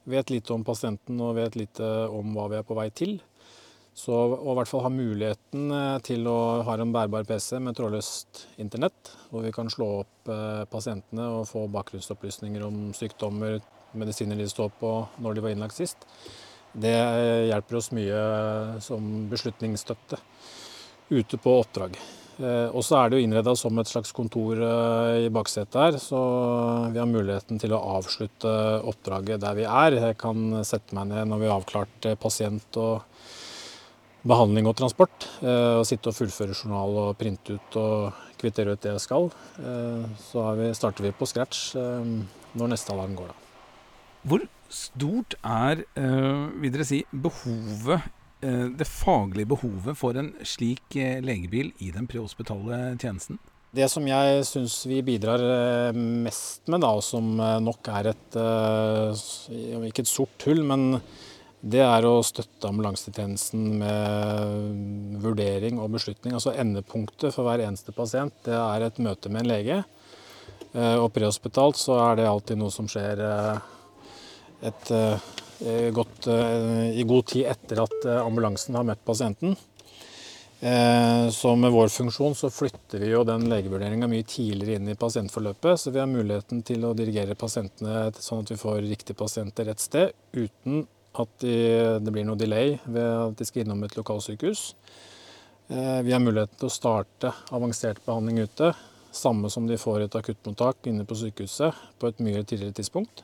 Vet 0.10 0.34
lite 0.34 0.56
om 0.56 0.66
pasienten 0.66 1.22
og 1.24 1.38
vet 1.38 1.56
lite 1.60 1.92
om 2.10 2.34
hva 2.36 2.50
vi 2.52 2.60
er 2.60 2.66
på 2.68 2.78
vei 2.78 2.90
til. 2.90 3.20
Så 3.94 4.14
å 4.14 4.54
i 4.54 4.56
hvert 4.58 4.70
fall 4.70 4.82
ha 4.88 4.90
muligheten 4.90 5.70
eh, 5.70 5.98
til 6.06 6.26
å 6.30 6.38
ha 6.66 6.78
en 6.82 6.94
bærbar 6.94 7.28
PC 7.30 7.60
med 7.62 7.78
trådløst 7.78 8.48
internett, 8.62 9.12
hvor 9.30 9.46
vi 9.46 9.54
kan 9.54 9.70
slå 9.70 9.90
opp 10.00 10.32
eh, 10.34 10.64
pasientene 10.72 11.28
og 11.38 11.46
få 11.50 11.68
bakgrunnsopplysninger 11.74 12.66
om 12.66 12.88
sykdommer, 12.98 13.60
medisiner 13.94 14.40
de 14.40 14.50
står 14.50 14.74
på, 14.80 14.96
når 15.22 15.38
de 15.38 15.46
var 15.46 15.54
innlagt 15.54 15.78
sist, 15.78 16.08
det 16.74 16.96
eh, 16.96 17.52
hjelper 17.52 17.78
oss 17.78 17.92
mye 17.94 18.24
som 18.82 19.28
beslutningsstøtte 19.30 20.18
ute 21.14 21.38
på 21.38 21.56
oppdrag. 21.62 22.02
Og 22.74 22.80
så 22.82 22.96
er 22.98 23.12
det 23.12 23.20
jo 23.20 23.26
innreda 23.28 23.52
som 23.54 23.78
et 23.78 23.86
slags 23.86 24.10
kontor 24.18 24.58
i 24.58 25.28
baksetet 25.30 25.76
her, 25.78 25.98
så 26.02 26.18
vi 26.90 26.98
har 26.98 27.06
muligheten 27.06 27.60
til 27.62 27.76
å 27.78 27.82
avslutte 28.00 28.50
oppdraget 28.90 29.44
der 29.44 29.60
vi 29.60 29.68
er. 29.70 30.00
Jeg 30.10 30.18
kan 30.18 30.64
sette 30.66 30.98
meg 30.98 31.12
ned 31.12 31.30
når 31.30 31.44
vi 31.44 31.52
har 31.52 31.62
avklart 31.62 32.08
pasient 32.24 32.82
og 32.82 33.06
behandling 34.28 34.68
og 34.70 34.78
transport. 34.80 35.28
Å 35.44 35.82
og 35.82 35.88
sitte 35.88 36.12
og 36.12 36.18
fullføre 36.18 36.56
journal 36.56 36.98
og 37.06 37.16
printe 37.20 37.58
ut 37.58 37.78
og 37.80 38.24
kvittere 38.40 38.76
ut 38.76 38.84
det 38.84 38.96
jeg 38.96 39.06
skal. 39.06 39.30
Eh, 39.60 40.10
så 40.24 40.50
vi, 40.60 40.72
starter 40.78 41.08
vi 41.08 41.14
på 41.16 41.28
scratch 41.30 41.74
eh, 41.80 42.12
når 42.60 42.74
neste 42.76 42.94
alarm 42.96 43.16
går, 43.20 43.32
da. 43.32 43.40
Hvor 44.24 44.44
stort 44.72 45.36
er, 45.44 45.82
vil 45.94 46.72
dere 46.72 46.86
si, 46.88 47.02
behovet, 47.12 48.06
det 48.40 48.88
faglige 48.88 49.50
behovet 49.52 49.98
for 50.00 50.16
en 50.20 50.30
slik 50.48 50.96
legebil 50.96 51.74
i 51.84 51.90
den 51.92 52.08
prehospitale 52.08 52.96
tjenesten? 53.02 53.38
Det 53.76 53.90
som 53.92 54.08
jeg 54.08 54.46
syns 54.48 54.78
vi 54.88 55.02
bidrar 55.04 55.44
mest 55.98 56.72
med, 56.72 56.86
da, 56.86 56.94
og 56.96 57.04
som 57.04 57.36
nok 57.36 57.92
er 58.00 58.14
et 58.14 58.40
Ikke 59.92 60.06
et 60.06 60.14
sort 60.14 60.48
hull, 60.48 60.64
men 60.72 61.02
det 61.64 61.80
er 61.80 62.04
å 62.04 62.18
støtte 62.28 62.68
ambulansetjenesten 62.68 63.68
med 63.80 65.20
vurdering 65.24 65.78
og 65.80 65.94
beslutning. 65.96 66.36
Altså 66.36 66.52
Endepunktet 66.60 67.32
for 67.32 67.48
hver 67.48 67.64
eneste 67.64 67.96
pasient 67.96 68.36
det 68.44 68.58
er 68.58 68.84
et 68.84 69.00
møte 69.00 69.32
med 69.32 69.46
en 69.46 69.52
lege. 69.54 69.78
Eh, 70.74 70.98
og 70.98 71.12
prehospitalt 71.16 71.80
så 71.80 71.96
er 72.10 72.20
det 72.20 72.28
alltid 72.28 72.60
noe 72.60 72.74
som 72.74 72.90
skjer 72.90 73.22
eh, 73.24 73.70
et, 74.68 74.92
eh, 74.92 75.90
godt, 75.96 76.28
i 76.98 77.04
god 77.08 77.30
tid 77.32 77.48
etter 77.54 77.84
at 77.86 78.08
ambulansen 78.18 78.76
har 78.76 78.84
møtt 78.88 79.06
pasienten. 79.06 79.56
Så 81.36 81.50
med 81.60 81.74
vår 81.76 81.90
funksjon 81.92 82.36
så 82.40 82.48
flytter 82.52 83.02
vi 83.04 83.10
jo 83.12 83.26
den 83.28 83.50
legevurderinga 83.52 84.08
mye 84.08 84.24
tidligere 84.28 84.80
inn 84.80 84.92
i 84.92 84.96
pasientforløpet. 85.00 85.80
Så 85.80 85.92
vi 85.92 86.00
har 86.00 86.08
muligheten 86.08 86.62
til 86.64 86.84
å 86.88 86.94
dirigere 86.96 87.36
pasientene 87.36 88.14
sånn 88.16 88.46
at 88.46 88.54
vi 88.54 88.60
får 88.60 88.80
riktig 88.86 89.16
pasient 89.20 89.56
til 89.56 89.68
rett 89.68 89.84
sted, 89.84 90.16
uten 90.32 90.86
at 91.22 91.34
de, 91.44 91.56
det 92.02 92.14
blir 92.14 92.26
noe 92.28 92.40
delay 92.40 92.78
ved 92.86 93.04
at 93.04 93.38
de 93.38 93.48
skal 93.48 93.64
innom 93.64 93.84
et 93.86 93.98
lokalsykehus. 93.98 94.64
Eh, 95.70 96.00
vi 96.06 96.16
har 96.16 96.24
muligheten 96.24 96.58
til 96.60 96.72
å 96.72 96.74
starte 96.74 97.34
avansert 97.54 98.02
behandling 98.06 98.44
ute, 98.48 98.74
samme 99.14 99.52
som 99.54 99.68
de 99.70 99.78
får 99.78 100.08
et 100.08 100.18
akuttmottak 100.18 100.90
inne 100.90 101.06
på 101.06 101.20
sykehuset 101.20 101.86
på 102.02 102.10
et 102.10 102.26
mye 102.26 102.42
tidligere 102.42 102.80
tidspunkt. 102.80 103.24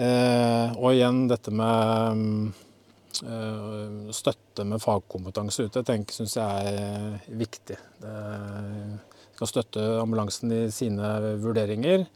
Eh, 0.00 0.72
og 0.78 0.94
igjen 0.94 1.26
dette 1.28 1.52
med 1.52 2.54
Eh, 3.20 4.10
støtte 4.14 4.64
med 4.64 4.80
fagkompetanse 4.80 5.66
ute 5.68 5.82
tenker 5.84 6.14
syns 6.14 6.36
jeg 6.38 6.70
er 6.72 7.34
viktig. 7.36 7.76
Det 8.00 8.14
skal 9.34 9.50
støtte 9.50 9.86
ambulansen 10.00 10.52
i 10.54 10.60
sine 10.72 11.10
vurderinger. 11.42 12.06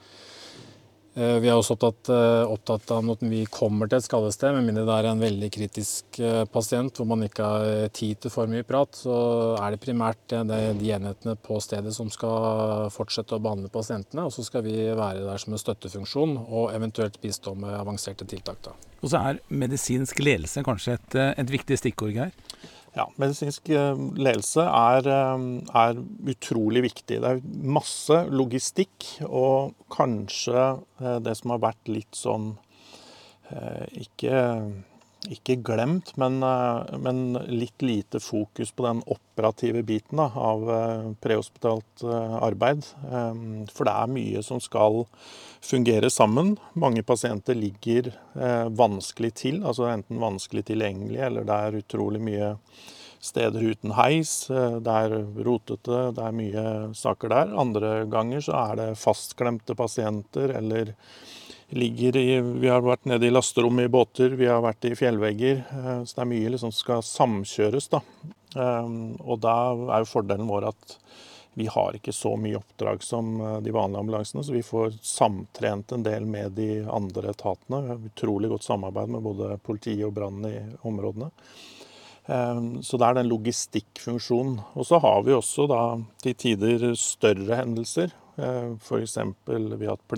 Eh, 1.15 1.37
vi 1.39 1.47
er 1.47 1.55
også 1.55 1.77
opptatt, 1.77 2.09
eh, 2.11 2.45
opptatt, 2.51 2.91
av 2.91 3.11
at 3.13 3.21
vi 3.23 3.45
kommer 3.47 3.87
til 3.87 4.01
et 4.01 4.07
skadested, 4.07 4.57
med 4.57 4.67
mindre 4.67 4.83
det 4.89 4.95
er 4.97 5.09
en 5.13 5.23
veldig 5.23 5.51
kritisk 5.55 6.19
eh, 6.19 6.43
pasient 6.51 6.99
hvor 6.99 7.07
man 7.07 7.23
ikke 7.23 7.47
har 7.47 7.93
tid 7.95 8.25
til 8.25 8.35
for 8.35 8.51
mye 8.51 8.67
prat, 8.67 8.99
så 8.99 9.15
er 9.63 9.75
det 9.75 9.83
primært 9.85 10.35
de 10.35 10.91
enhetene 10.91 11.37
på 11.39 11.61
stedet 11.63 11.95
som 11.95 12.11
skal 12.11 12.91
fortsette 12.91 13.37
å 13.37 13.43
behandle 13.43 13.71
pasientene. 13.71 14.27
Og 14.27 14.35
så 14.35 14.43
skal 14.43 14.67
vi 14.67 14.75
være 14.91 15.23
der 15.23 15.39
som 15.39 15.55
en 15.55 15.63
støttefunksjon 15.63 16.35
og 16.49 16.75
eventuelt 16.75 17.21
bistå 17.23 17.55
med 17.55 17.79
avanserte 17.79 18.27
tiltak. 18.27 18.59
Da. 18.67 18.75
Og 19.05 19.13
så 19.13 19.23
er 19.23 19.43
medisinsk 19.55 20.19
ledelse 20.19 20.67
kanskje 20.67 20.99
et, 20.99 21.21
et 21.39 21.55
viktig 21.59 21.79
stikkord, 21.79 22.17
Geir? 22.17 22.35
Ja, 22.95 23.09
medisinsk 23.19 23.73
eh, 23.75 23.97
ledelse 24.23 24.63
er, 24.63 25.09
eh, 25.11 25.45
er, 25.83 26.01
utrolig 26.31 26.85
viktig. 26.87 27.19
Det 27.25 27.31
er 27.31 27.43
masse 27.67 28.21
logistikk, 28.31 29.09
og 29.27 29.75
kanskje 29.93 30.61
eh, 31.03 31.19
det 31.25 31.35
som 31.41 31.57
har 31.57 31.65
vært 31.71 31.91
litt 31.91 32.19
sånn 32.19 32.55
ikke, 34.01 34.39
ikke 35.31 35.59
glemt, 35.63 36.15
men, 36.19 36.39
men, 37.05 37.19
litt 37.53 37.85
lite 37.85 38.19
fokus 38.25 38.73
på 38.73 38.87
den 38.87 39.03
operative 39.05 39.83
biten 39.85 40.23
av 40.25 40.65
prehospitalt 41.23 42.07
arbeid. 42.41 42.89
For 43.69 43.85
det 43.85 43.95
er 43.95 44.15
mye 44.17 44.43
som 44.43 44.63
skal 44.65 45.05
fungere 45.65 46.11
sammen. 46.13 46.55
Mange 46.79 47.03
pasienter 47.03 47.57
ligger 47.57 48.13
vanskelig 48.77 49.31
til, 49.41 49.63
altså 49.65 49.89
enten 49.89 50.21
vanskelig 50.21 50.67
tilgjengelig 50.69 51.23
eller 51.27 51.47
det 51.49 51.57
er 51.57 51.79
utrolig 51.81 52.21
mye 52.23 52.51
steder 53.25 53.63
uten 53.73 53.95
heis. 53.97 54.51
Eh, 54.51 54.79
det 54.85 54.97
er 55.07 55.15
rotete, 55.47 56.01
det 56.17 56.25
er 56.25 56.37
mye 56.37 56.65
saker 56.97 57.33
der. 57.33 57.55
Andre 57.61 57.93
ganger 58.11 58.45
så 58.45 58.57
er 58.61 58.81
det 58.81 58.91
fastklemte 59.01 59.77
pasienter 59.79 60.55
eller 60.59 60.95
ligger 61.75 62.17
i 62.21 62.41
Vi 62.45 62.69
har 62.71 62.85
vært 62.85 63.09
nede 63.09 63.27
i 63.27 63.33
lasterommet 63.33 63.89
i 63.89 63.93
båter, 63.93 64.37
vi 64.39 64.49
har 64.51 64.63
vært 64.65 64.85
i 64.91 64.95
fjellvegger. 64.99 65.65
Eh, 65.65 66.01
så 66.05 66.19
det 66.19 66.25
er 66.27 66.33
mye 66.35 66.55
liksom 66.57 66.75
skal 66.75 67.05
samkjøres, 67.07 67.91
da. 67.95 68.03
Eh, 68.55 68.97
og 69.25 69.41
da 69.43 69.57
er 69.73 70.05
jo 70.05 70.13
fordelen 70.13 70.51
vår 70.51 70.71
at 70.75 70.99
vi 71.55 71.69
har 71.71 71.97
ikke 71.97 72.13
så 72.15 72.35
mye 72.41 72.59
oppdrag 72.59 73.03
som 73.03 73.37
de 73.63 73.75
vanlige 73.75 74.01
ambulansene, 74.01 74.43
så 74.45 74.55
vi 74.55 74.65
får 74.67 74.97
samtrent 75.03 75.93
en 75.95 76.03
del 76.07 76.27
med 76.27 76.57
de 76.59 76.83
andre 76.91 77.31
etatene. 77.31 77.83
Vi 77.85 77.93
har 77.93 78.09
utrolig 78.11 78.51
godt 78.51 78.67
samarbeid 78.67 79.15
med 79.15 79.25
både 79.25 79.55
politiet 79.63 80.07
og 80.09 80.17
brannen 80.19 80.51
i 80.51 80.59
områdene. 80.89 81.31
Ehm, 82.27 82.83
så 82.83 82.99
det 82.99 83.07
er 83.07 83.19
den 83.19 83.31
logistikkfunksjonen. 83.31 84.61
Og 84.75 84.87
så 84.89 85.01
har 85.03 85.23
vi 85.27 85.37
også 85.37 85.69
da 85.71 85.83
til 86.25 86.37
tider 86.41 86.87
større 86.99 87.61
hendelser. 87.61 88.15
Ehm, 88.39 88.79
F.eks. 88.81 89.19
vi 89.47 89.87
har 89.87 89.97
hatt 89.97 90.09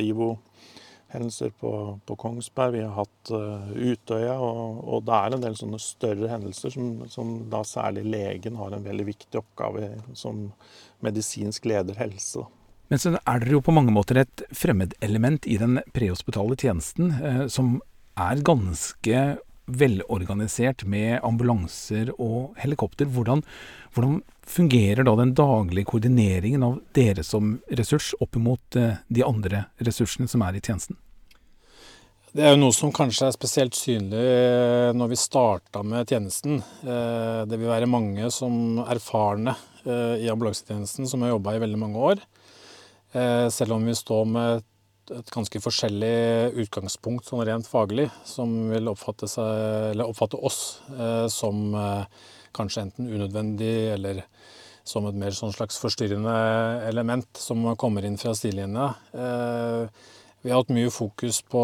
Plivo-hendelser 1.07 1.51
på, 1.61 2.01
på, 2.05 2.17
Kongsberg, 2.17 2.73
vi 2.73 2.83
har 2.83 2.95
hatt 2.95 3.31
uh, 3.31 3.71
Utøya. 3.73 4.39
Og, 4.39 4.83
og, 4.85 5.05
det 5.07 5.15
er 5.15 5.35
en 5.35 5.43
del 5.43 5.57
sånne 5.57 5.79
større 5.79 6.29
hendelser 6.29 6.71
som, 6.71 7.07
som, 7.09 7.49
da 7.51 7.63
særlig 7.65 8.05
legen 8.05 8.57
har 8.57 8.73
en 8.73 8.85
veldig 8.85 9.07
viktig 9.07 9.39
oppgave 9.39 9.95
som 10.15 10.53
medisinsk 11.01 11.65
leder 11.67 11.97
helse. 11.99 12.45
Men 12.89 12.99
så 12.99 13.17
er 13.19 13.41
dere 13.41 13.57
jo 13.57 13.63
på 13.65 13.75
mange 13.75 13.93
måter 13.93 14.21
et 14.23 14.45
fremmedelement 14.55 15.47
i 15.47 15.57
den 15.59 15.81
prehospitale 15.95 16.57
tjenesten, 16.57 17.11
eh, 17.19 17.47
som 17.49 17.81
er 18.17 18.43
ganske 18.47 19.25
velorganisert 19.67 20.85
med 20.87 21.19
ambulanser 21.27 22.13
og 22.17 22.57
helikopter. 22.61 23.09
Hvordan, 23.11 23.43
hvordan, 23.95 24.23
fungerer 24.47 25.03
da 25.03 25.17
den 25.19 25.33
daglige 25.35 25.89
koordineringen 25.91 26.63
av 26.63 26.77
dere 26.95 27.25
som 27.27 27.57
ressurs 27.67 28.13
opp 28.23 28.37
mot 28.39 28.77
eh, 28.79 29.01
de 29.11 29.25
andre 29.27 29.65
ressursene 29.83 30.31
som 30.31 30.45
er 30.47 30.55
i 30.55 30.61
tjenesten? 30.63 30.95
Det 32.31 32.45
er 32.45 32.55
jo 32.55 32.61
noe 32.61 32.75
som 32.77 32.93
kanskje 32.95 33.27
er 33.27 33.35
spesielt 33.35 33.75
synlig 33.75 34.23
eh, 34.23 34.93
når 34.95 35.11
vi 35.11 35.19
starta 35.19 35.83
med 35.83 36.07
tjenesten. 36.07 36.61
Eh, 36.63 37.41
det 37.51 37.59
vil 37.59 37.73
være 37.73 37.91
mange 37.91 38.31
som 38.31 38.85
erfarne 38.87 39.57
i 39.87 40.27
ambulansetjenesten 40.27 41.07
som 41.07 41.23
har 41.23 41.31
jobba 41.31 41.53
i 41.55 41.61
veldig 41.63 41.79
mange 41.79 42.01
år. 42.03 42.23
Selv 43.55 43.77
om 43.77 43.85
vi 43.87 43.93
står 43.95 44.25
med 44.27 44.65
et 45.15 45.31
ganske 45.35 45.61
forskjellig 45.63 46.57
utgangspunkt 46.65 47.29
sånn 47.29 47.45
rent 47.47 47.69
faglig, 47.71 48.09
som 48.27 48.71
vil 48.73 48.91
oppfatte, 48.91 49.29
seg, 49.31 50.03
oppfatte 50.03 50.41
oss 50.41 50.81
eh, 50.97 51.27
som 51.33 51.71
eh, 51.77 52.27
kanskje 52.57 52.87
enten 52.87 53.11
unødvendig 53.13 53.75
eller 53.95 54.25
som 54.87 55.07
et 55.09 55.19
mer 55.19 55.35
sånn 55.35 55.55
slags 55.55 55.81
forstyrrende 55.83 56.35
element 56.87 57.27
som 57.39 57.65
kommer 57.79 58.07
inn 58.07 58.19
fra 58.21 58.35
sidelinja. 58.39 58.93
Eh, 59.13 60.13
vi 60.47 60.53
har 60.53 60.63
hatt 60.63 60.71
mye 60.71 60.93
fokus 60.95 61.41
på 61.43 61.63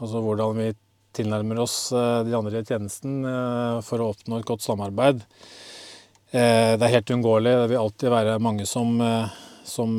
altså, 0.00 0.22
hvordan 0.24 0.56
vi 0.56 0.70
tilnærmer 1.12 1.60
oss 1.60 1.92
eh, 1.92 2.22
de 2.24 2.34
andre 2.36 2.62
i 2.62 2.66
tjenesten 2.66 3.20
eh, 3.28 3.78
for 3.84 4.00
å 4.00 4.10
oppnå 4.14 4.40
et 4.40 4.48
godt 4.48 4.64
samarbeid. 4.64 5.22
Eh, 6.32 6.72
det 6.78 6.86
er 6.86 6.94
helt 6.96 7.12
uunngåelig. 7.12 7.52
Det 7.60 7.70
vil 7.72 7.82
alltid 7.82 8.14
være 8.14 8.38
mange 8.42 8.66
som, 8.68 8.96
som 9.68 9.98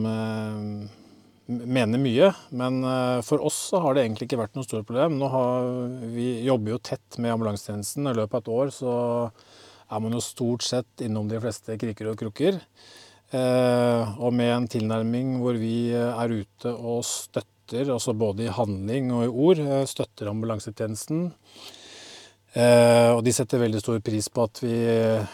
mener 1.48 2.00
mye, 2.00 2.30
men 2.56 2.84
eh, 2.88 3.20
for 3.26 3.44
oss 3.44 3.58
så 3.72 3.82
har 3.84 3.96
det 3.96 4.06
egentlig 4.06 4.30
ikke 4.30 4.40
vært 4.40 4.58
noe 4.58 4.68
stort 4.68 4.88
problem. 4.88 5.18
Nå 5.20 5.30
har, 5.34 5.70
vi 6.14 6.28
jobber 6.48 6.76
jo 6.76 6.82
tett 6.92 7.20
med 7.20 7.34
ambulansetjenesten. 7.36 8.08
I 8.08 8.18
løpet 8.18 8.38
av 8.38 8.44
et 8.44 8.52
år 8.58 8.74
så 8.76 8.94
er 9.94 10.04
man 10.04 10.16
jo 10.16 10.24
stort 10.24 10.66
sett 10.66 11.04
innom 11.06 11.28
de 11.30 11.42
fleste 11.44 11.78
kriker 11.82 12.14
og 12.14 12.20
krukker. 12.22 12.60
Eh, 13.34 14.14
og 14.22 14.36
med 14.36 14.54
en 14.56 14.70
tilnærming 14.70 15.38
hvor 15.42 15.58
vi 15.60 15.92
er 15.98 16.36
ute 16.44 16.74
og 16.74 17.04
støtter, 17.08 17.90
altså 17.92 18.16
både 18.16 18.48
i 18.48 18.54
handling 18.54 19.12
og 19.16 19.26
i 19.26 19.34
ord, 19.48 19.64
eh, 19.64 19.88
støtter 19.90 20.32
ambulansetjenesten. 20.32 21.32
Eh, 22.54 23.10
og 23.10 23.24
de 23.26 23.32
setter 23.34 23.64
veldig 23.64 23.80
stor 23.82 23.98
pris 24.06 24.28
på 24.30 24.44
at 24.46 24.60
vi 24.62 24.76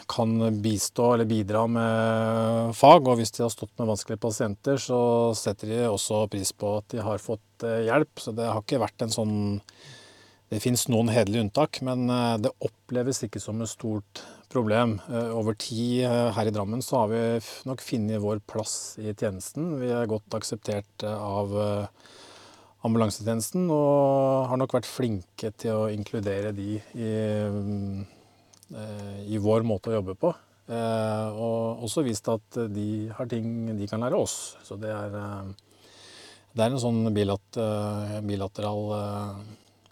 kan 0.08 0.38
bistå 0.64 1.10
eller 1.18 1.28
bidra 1.28 1.66
med 1.68 2.76
fag. 2.80 3.08
Og 3.12 3.20
hvis 3.20 3.34
de 3.36 3.44
har 3.44 3.52
stått 3.52 3.74
med 3.76 3.90
vanskelige 3.92 4.24
pasienter, 4.24 4.80
så 4.80 5.00
setter 5.36 5.74
de 5.74 5.82
også 5.90 6.26
pris 6.32 6.54
på 6.56 6.78
at 6.80 6.88
de 6.96 7.04
har 7.04 7.24
fått 7.24 7.68
eh, 7.68 7.84
hjelp. 7.90 8.24
Så 8.24 8.36
det 8.38 8.48
har 8.48 8.64
ikke 8.64 8.84
vært 8.86 9.08
en 9.08 9.16
sånn 9.16 9.40
Det 10.50 10.58
fins 10.64 10.88
noen 10.90 11.12
hederlige 11.14 11.44
unntak, 11.46 11.78
men 11.86 12.08
eh, 12.10 12.38
det 12.42 12.56
oppleves 12.66 13.20
ikke 13.28 13.42
som 13.44 13.60
et 13.62 13.70
stort 13.70 14.24
problem. 14.50 14.96
Over 15.12 15.54
tid 15.54 16.08
her 16.34 16.48
i 16.50 16.54
Drammen 16.56 16.82
så 16.82 17.04
har 17.04 17.12
vi 17.12 17.20
nok 17.70 17.84
funnet 17.86 18.24
vår 18.24 18.40
plass 18.50 18.96
i 18.98 19.12
tjenesten. 19.14 19.76
Vi 19.78 19.92
er 19.94 20.10
godt 20.10 20.34
akseptert 20.34 21.06
av 21.06 21.54
ambulansetjenesten, 22.88 23.68
og 23.74 24.48
har 24.52 24.60
nok 24.60 24.78
vært 24.78 24.88
flinke 24.88 25.52
til 25.60 25.76
å 25.76 25.90
inkludere 25.92 26.54
de 26.56 26.78
i, 26.80 27.10
eh, 28.72 29.18
i 29.28 29.38
vår 29.42 29.66
måte 29.68 29.92
å 29.92 29.98
jobbe 29.98 30.16
på. 30.16 30.34
Eh, 30.70 31.28
og 31.34 31.84
også 31.84 32.06
vist 32.06 32.30
at 32.30 32.60
de 32.72 33.10
har 33.18 33.26
ting 33.28 33.78
de 33.78 33.88
kan 33.88 34.00
lære 34.00 34.16
oss. 34.16 34.56
Så 34.64 34.80
det 34.80 34.90
er, 34.90 35.16
eh, 35.16 35.44
det 36.56 36.62
er 36.64 36.70
en 36.72 36.80
sånn 36.80 37.14
bilateral 37.14 38.82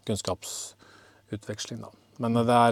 kunnskapsutveksling, 0.06 1.82
da. 1.82 1.89
Men 2.19 2.34
det 2.34 2.56
er, 2.56 2.71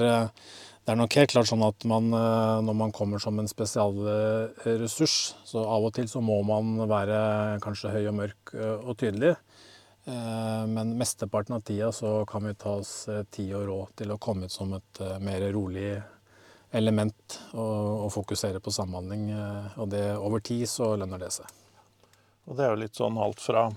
det 0.86 0.90
er 0.94 0.96
nok 0.96 1.14
helt 1.14 1.30
klart 1.30 1.48
sånn 1.48 1.68
at 1.68 1.86
man, 1.86 2.10
når 2.10 2.74
man 2.74 2.92
kommer 2.92 3.20
som 3.20 3.38
en 3.38 3.48
spesialressurs, 3.48 5.36
så 5.46 5.66
av 5.68 5.84
og 5.86 5.94
til 5.94 6.08
så 6.08 6.22
må 6.22 6.42
man 6.44 6.88
være 6.88 7.60
kanskje 7.62 7.92
høy 7.92 8.08
og 8.08 8.16
mørk 8.16 8.56
og 8.56 8.98
tydelig. 8.98 9.36
Eh, 10.06 10.68
men 10.68 10.98
mesteparten 10.98 11.56
av 11.56 11.62
tida 11.62 11.92
så 11.92 12.26
kan 12.26 12.46
vi 12.48 12.54
ta 12.54 12.70
oss 12.70 13.08
eh, 13.08 13.24
tid 13.24 13.56
og 13.56 13.66
råd 13.68 13.96
til 13.96 14.12
å 14.14 14.20
komme 14.22 14.46
ut 14.46 14.54
som 14.54 14.76
et 14.78 15.02
eh, 15.02 15.18
mer 15.18 15.48
rolig 15.54 15.96
element 16.76 17.40
og, 17.54 18.06
og 18.06 18.12
fokusere 18.14 18.60
på 18.62 18.74
samhandling. 18.74 19.30
Og 19.80 19.90
det 19.90 20.04
over 20.18 20.44
tid 20.44 20.68
så 20.70 20.92
lønner 21.00 21.22
det 21.22 21.32
seg. 21.34 21.48
Og 22.46 22.58
det 22.58 22.66
er 22.66 22.74
jo 22.74 22.82
litt 22.84 23.00
sånn 23.00 23.18
alt 23.18 23.42
fra 23.42 23.70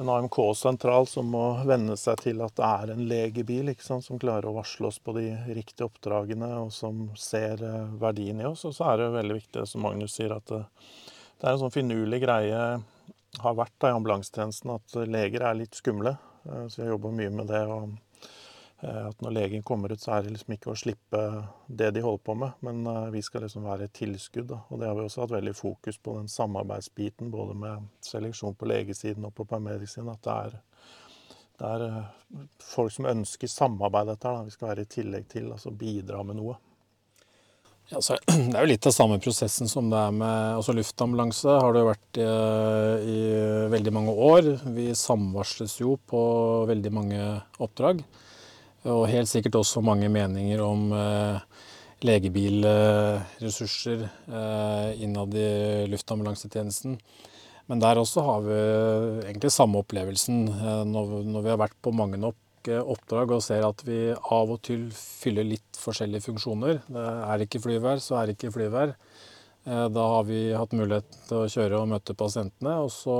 en 0.00 0.08
AMK-sentral 0.08 1.06
som 1.06 1.28
må 1.28 1.44
venne 1.68 1.98
seg 2.00 2.22
til 2.24 2.40
at 2.42 2.56
det 2.56 2.70
er 2.70 2.94
en 2.94 3.02
legebil 3.10 3.68
som 3.84 4.18
klarer 4.18 4.48
å 4.48 4.54
varsle 4.56 4.88
oss 4.88 4.98
på 5.04 5.12
de 5.18 5.26
riktige 5.52 5.84
oppdragene, 5.84 6.48
og 6.64 6.72
som 6.72 7.10
ser 7.20 7.60
verdien 8.00 8.40
i 8.40 8.48
oss. 8.48 8.64
Og 8.64 8.72
så 8.78 8.88
er 8.88 9.02
det 9.02 9.10
veldig 9.18 9.36
viktig, 9.42 9.66
som 9.68 9.84
Magnus 9.84 10.16
sier, 10.16 10.32
at 10.32 10.48
det, 10.48 10.62
det 11.36 11.44
er 11.44 11.52
en 11.52 11.62
sånn 11.66 11.76
finurlig 11.76 12.22
greie 12.24 12.64
har 13.40 13.56
vært 13.56 13.74
da, 13.80 13.90
i 13.90 13.96
ambulansetjenesten 13.96 14.74
at 14.74 14.96
leger 15.08 15.46
er 15.48 15.60
litt 15.60 15.78
skumle. 15.78 16.16
Eh, 16.44 16.66
så 16.68 16.80
vi 16.80 16.86
har 16.86 16.96
jobba 16.96 17.14
mye 17.16 17.34
med 17.40 17.52
det. 17.52 17.62
og 17.66 17.96
Eh, 18.82 19.06
at 19.06 19.20
når 19.22 19.30
legen 19.30 19.62
kommer 19.62 19.92
ut, 19.92 20.00
så 20.00 20.16
er 20.16 20.24
det 20.24 20.32
liksom 20.34 20.56
ikke 20.56 20.72
å 20.72 20.78
slippe 20.78 21.20
det 21.70 21.92
de 21.94 22.02
holder 22.02 22.22
på 22.26 22.34
med, 22.34 22.56
men 22.66 22.80
eh, 22.90 23.10
vi 23.14 23.20
skal 23.22 23.44
liksom 23.46 23.66
være 23.68 23.86
et 23.86 23.94
tilskudd. 23.94 24.48
Da. 24.50 24.58
Og 24.68 24.80
det 24.80 24.88
har 24.88 24.96
vi 24.98 25.04
også 25.06 25.22
hatt 25.22 25.36
veldig 25.36 25.54
fokus 25.54 26.00
på, 26.02 26.16
den 26.18 26.30
samarbeidsbiten, 26.32 27.30
både 27.30 27.54
med 27.62 27.86
seleksjon 28.02 28.58
på 28.58 28.70
legesiden 28.72 29.28
og 29.28 29.36
på 29.38 29.46
paramedicsiden. 29.46 30.10
At 30.10 30.26
det 30.26 30.34
er, 30.34 30.58
det 31.62 31.70
er, 31.76 31.86
folk 32.72 32.94
som 32.96 33.06
ønsker 33.12 33.52
samarbeid 33.54 34.10
dette 34.10 34.34
her. 34.34 34.50
Vi 34.50 34.56
skal 34.56 34.72
være 34.72 34.86
i 34.88 34.92
tillegg 34.98 35.30
til, 35.30 35.52
altså 35.54 35.70
bidra 35.70 36.24
med 36.26 36.40
noe. 36.42 36.58
Ja, 37.92 38.00
det 38.26 38.56
er 38.56 38.64
jo 38.64 38.70
litt 38.70 38.86
av 38.88 38.94
samme 38.96 39.18
prosessen 39.20 39.68
som 39.68 39.90
det 39.92 39.98
er 40.00 40.12
med 40.16 40.56
altså 40.56 40.72
luftambulanse. 40.72 41.58
har 41.60 41.74
det 41.74 41.82
jo 41.82 41.88
vært 41.90 42.20
i, 42.22 42.24
i 43.12 43.16
veldig 43.72 43.92
mange 43.92 44.14
år. 44.32 44.48
Vi 44.72 44.86
samvarsles 44.96 45.74
jo 45.82 45.98
på 46.08 46.22
veldig 46.70 46.92
mange 46.94 47.20
oppdrag. 47.60 48.00
Og 48.88 49.04
helt 49.12 49.28
sikkert 49.28 49.60
også 49.60 49.84
mange 49.84 50.08
meninger 50.10 50.62
om 50.64 50.88
eh, 50.96 51.36
legebilressurser 52.02 54.08
eh, 54.08 55.02
innad 55.04 55.36
i 55.36 55.84
luftambulansetjenesten. 55.92 56.96
Men 57.70 57.84
der 57.84 58.00
også 58.00 58.24
har 58.26 58.40
vi 58.48 58.56
egentlig 59.28 59.52
samme 59.52 59.84
opplevelsen 59.84 60.48
eh, 60.48 60.82
når, 60.88 61.20
når 61.28 61.44
vi 61.44 61.52
har 61.52 61.60
vært 61.60 61.76
på 61.84 61.92
mange 61.94 62.16
nok 62.24 62.40
eh, 62.70 62.80
oppdrag 62.82 63.32
og 63.34 63.42
ser 63.44 63.64
at 63.66 63.82
vi 63.86 64.12
av 64.12 64.50
og 64.54 64.60
til 64.66 64.88
fyller 64.94 65.46
litt 65.48 65.78
forskjellige 65.80 66.26
funksjoner. 66.28 66.82
Det 66.86 67.04
er 67.04 67.44
ikke 67.44 67.62
flyvær, 67.64 68.02
så 68.02 68.20
er 68.20 68.28
det 68.28 68.36
ikke 68.38 68.52
flyvær. 68.54 68.94
Eh, 69.64 69.88
da 69.94 70.06
har 70.14 70.24
vi 70.26 70.40
hatt 70.58 70.74
mulighet 70.74 71.18
til 71.28 71.38
å 71.38 71.50
kjøre 71.50 71.78
og 71.78 71.90
møte 71.92 72.16
pasientene. 72.18 72.76
Og 72.82 72.90
så 72.94 73.16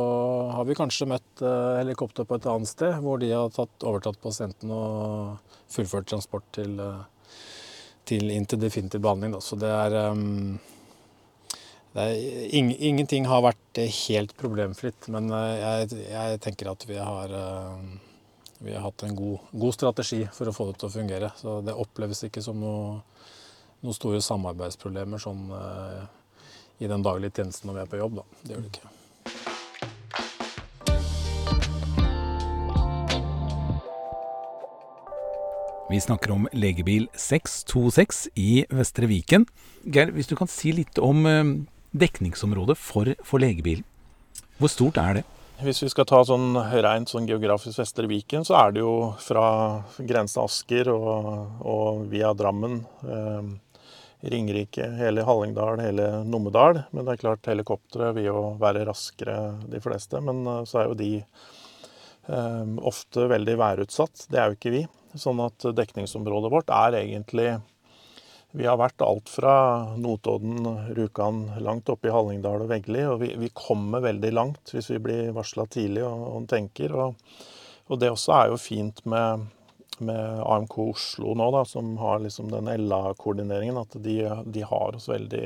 har 0.57 0.67
vi 0.69 0.77
kanskje 0.79 1.11
møtt 1.15 1.43
eh, 1.45 1.79
helikopter 1.81 2.27
på 2.29 2.39
et 2.39 2.49
annet 2.51 2.71
sted, 2.71 2.99
hvor 3.05 3.23
de 3.23 3.31
har 3.31 3.55
tatt, 3.55 3.75
overtatt 3.87 4.21
pasienten 4.23 4.75
og 4.75 5.57
fullført 5.73 6.11
transport 6.11 6.47
til, 6.59 6.77
til 8.09 8.31
inn 8.35 8.47
til 8.47 8.61
definitiv 8.63 9.05
behandling. 9.05 9.39
Så 9.41 9.57
det 9.61 9.71
er, 9.71 9.99
det 11.95 12.07
er 12.09 12.49
ing, 12.59 12.75
Ingenting 12.77 13.31
har 13.31 13.47
vært 13.47 13.83
helt 14.03 14.35
problemfritt, 14.37 15.09
men 15.15 15.31
jeg, 15.33 16.03
jeg 16.11 16.43
tenker 16.45 16.75
at 16.75 16.85
vi 16.91 16.99
har, 17.01 17.33
vi 18.63 18.75
har 18.75 18.85
hatt 18.87 19.03
en 19.03 19.17
god, 19.19 19.51
god, 19.51 19.75
strategi 19.75 20.23
for 20.33 20.49
å 20.49 20.55
få 20.55 20.71
det 20.71 20.79
til 20.81 20.89
å 20.89 20.95
fungere. 20.95 21.33
Så 21.39 21.61
det 21.67 21.75
oppleves 21.75 22.23
ikke 22.29 22.43
som 22.45 22.61
noe, 22.63 23.01
noen 23.83 23.97
store 23.99 24.23
samarbeidsproblemer 24.23 25.23
sånn 25.23 25.49
i 26.83 26.91
den 26.91 27.05
daglige 27.05 27.41
tjenesten 27.41 27.71
når 27.71 27.81
vi 27.81 27.85
er 27.85 27.91
på 27.93 28.03
jobb. 28.03 28.21
Da. 28.21 28.43
Det 28.43 28.55
gjør 28.55 28.67
det 28.67 28.73
ikke. 28.75 28.93
Vi 35.93 35.99
snakker 36.01 36.33
om 36.33 36.47
legebil 36.57 37.05
626 37.21 38.23
i 38.41 38.63
Vestre 38.73 39.11
Viken. 39.11 39.45
Geir, 39.85 40.09
hvis 40.17 40.31
du 40.31 40.33
kan 40.39 40.49
si 40.49 40.73
litt 40.73 40.97
om 41.03 41.27
eh, 41.29 41.43
dekningsområdet 41.93 42.79
for, 42.81 43.11
for 43.21 43.43
legebilen. 43.43 43.85
Hvor 44.57 44.73
stort 44.73 44.97
er 45.03 45.19
det? 45.19 45.25
Hvis 45.63 45.79
vi 45.85 45.89
skal 45.93 46.07
ta 46.11 46.19
sånn 46.27 46.57
rent 46.83 47.13
sånn 47.13 47.29
geografisk 47.29 47.79
Vestre 47.79 48.09
Viken, 48.11 48.43
så 48.43 48.57
er 48.59 48.73
det 48.75 48.81
jo 48.83 49.13
fra 49.23 49.45
grensa 50.03 50.43
Asker 50.43 50.89
og, 50.91 51.29
og 51.63 52.01
via 52.11 52.33
Drammen. 52.35 52.81
Eh, 53.07 53.53
Ringerike, 54.33 54.89
hele 54.99 55.23
Hallingdal, 55.27 55.79
hele 55.83 56.09
Numedal. 56.27 56.81
Men 56.91 57.07
det 57.07 57.15
er 57.15 57.23
klart 57.23 57.47
helikoptre 57.51 58.11
vil 58.17 58.27
jo 58.33 58.43
være 58.59 58.83
raskere, 58.89 59.37
de 59.71 59.79
fleste. 59.83 60.19
Men 60.27 60.43
eh, 60.51 60.65
så 60.67 60.83
er 60.83 60.91
jo 60.91 60.99
de 60.99 61.13
eh, 61.23 62.75
ofte 62.91 63.31
veldig 63.31 63.55
værutsatt. 63.63 64.27
Det 64.35 64.43
er 64.43 64.51
jo 64.51 64.59
ikke 64.59 64.75
vi. 64.75 64.83
Sånn 65.15 65.45
at 65.47 65.71
dekningsområdet 65.79 66.51
vårt 66.51 66.75
er 66.75 66.99
egentlig 67.05 67.53
Vi 68.53 68.67
har 68.69 68.77
vært 68.77 69.01
alt 69.01 69.31
fra 69.33 69.55
Notodden, 69.97 70.67
Rjukan, 70.93 71.47
langt 71.65 71.89
oppe 71.89 72.11
i 72.11 72.13
Hallingdal 72.13 72.67
og 72.67 72.69
Veggli. 72.69 73.01
Og 73.09 73.23
vi, 73.23 73.33
vi, 73.41 73.49
kommer 73.57 74.05
veldig 74.05 74.33
langt 74.35 74.75
hvis 74.75 74.91
vi 74.93 75.01
blir 75.01 75.33
varsla 75.37 75.65
tidlig 75.73 76.05
og, 76.05 76.27
og 76.37 76.47
tenker. 76.53 76.93
Og, 76.93 77.35
og 77.89 78.01
det 78.01 78.13
også 78.13 78.37
er 78.37 78.53
jo 78.53 78.61
fint 78.61 79.05
med 79.09 79.49
med 80.03 80.43
AMK 80.43 80.79
Oslo 80.79 81.35
nå, 81.35 81.51
da, 81.55 81.65
som 81.69 81.97
har 82.01 82.19
liksom 82.19 82.49
den 82.51 82.67
LA-koordineringen, 82.89 83.77
at 83.77 83.93
de, 84.03 84.17
de, 84.45 84.63
har 84.67 84.97
oss 84.97 85.09
veldig 85.09 85.45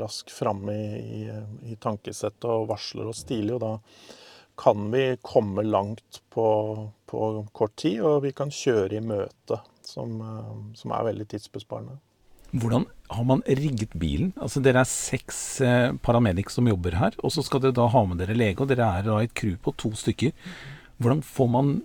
raskt 0.00 0.30
framme 0.32 0.72
i, 0.72 1.22
i, 1.22 1.40
i, 1.72 1.76
tankesettet 1.82 2.46
og 2.48 2.70
varsler 2.70 3.10
oss 3.10 3.24
tidlig. 3.28 3.58
og 3.58 3.60
da 3.60 3.72
kan 4.62 4.90
vi 4.92 5.16
komme 5.22 5.64
langt 5.66 6.22
på, 6.30 6.46
på 7.06 7.28
kort 7.52 7.76
tid, 7.76 8.00
og 8.06 8.22
vi 8.26 8.32
kan 8.36 8.52
kjøre 8.52 8.96
i 8.96 9.04
møte, 9.04 9.58
som, 9.84 10.18
som 10.78 10.94
er 10.94 11.08
veldig 11.10 11.28
tidsbesparende. 11.34 11.98
Hvordan 12.52 12.84
har 13.12 13.24
man 13.24 13.42
rigget 13.48 13.94
bilen? 13.96 14.32
Altså 14.36 14.60
Dere 14.64 14.82
er 14.82 14.88
seks 14.88 15.38
eh, 15.64 15.92
paramedics 16.04 16.58
som 16.58 16.68
jobber 16.68 16.98
her, 17.00 17.16
og 17.24 17.32
så 17.32 17.44
skal 17.44 17.62
dere 17.64 17.76
da 17.76 17.88
ha 17.92 18.04
med 18.08 18.20
dere 18.20 18.36
lege, 18.36 18.60
og 18.60 18.68
dere 18.68 18.88
er 18.98 19.08
da 19.08 19.20
et 19.22 19.34
crew 19.36 19.56
på 19.56 19.72
to 19.80 19.92
stykker. 19.96 20.34
Hvordan 21.00 21.22
får 21.24 21.48
man 21.52 21.78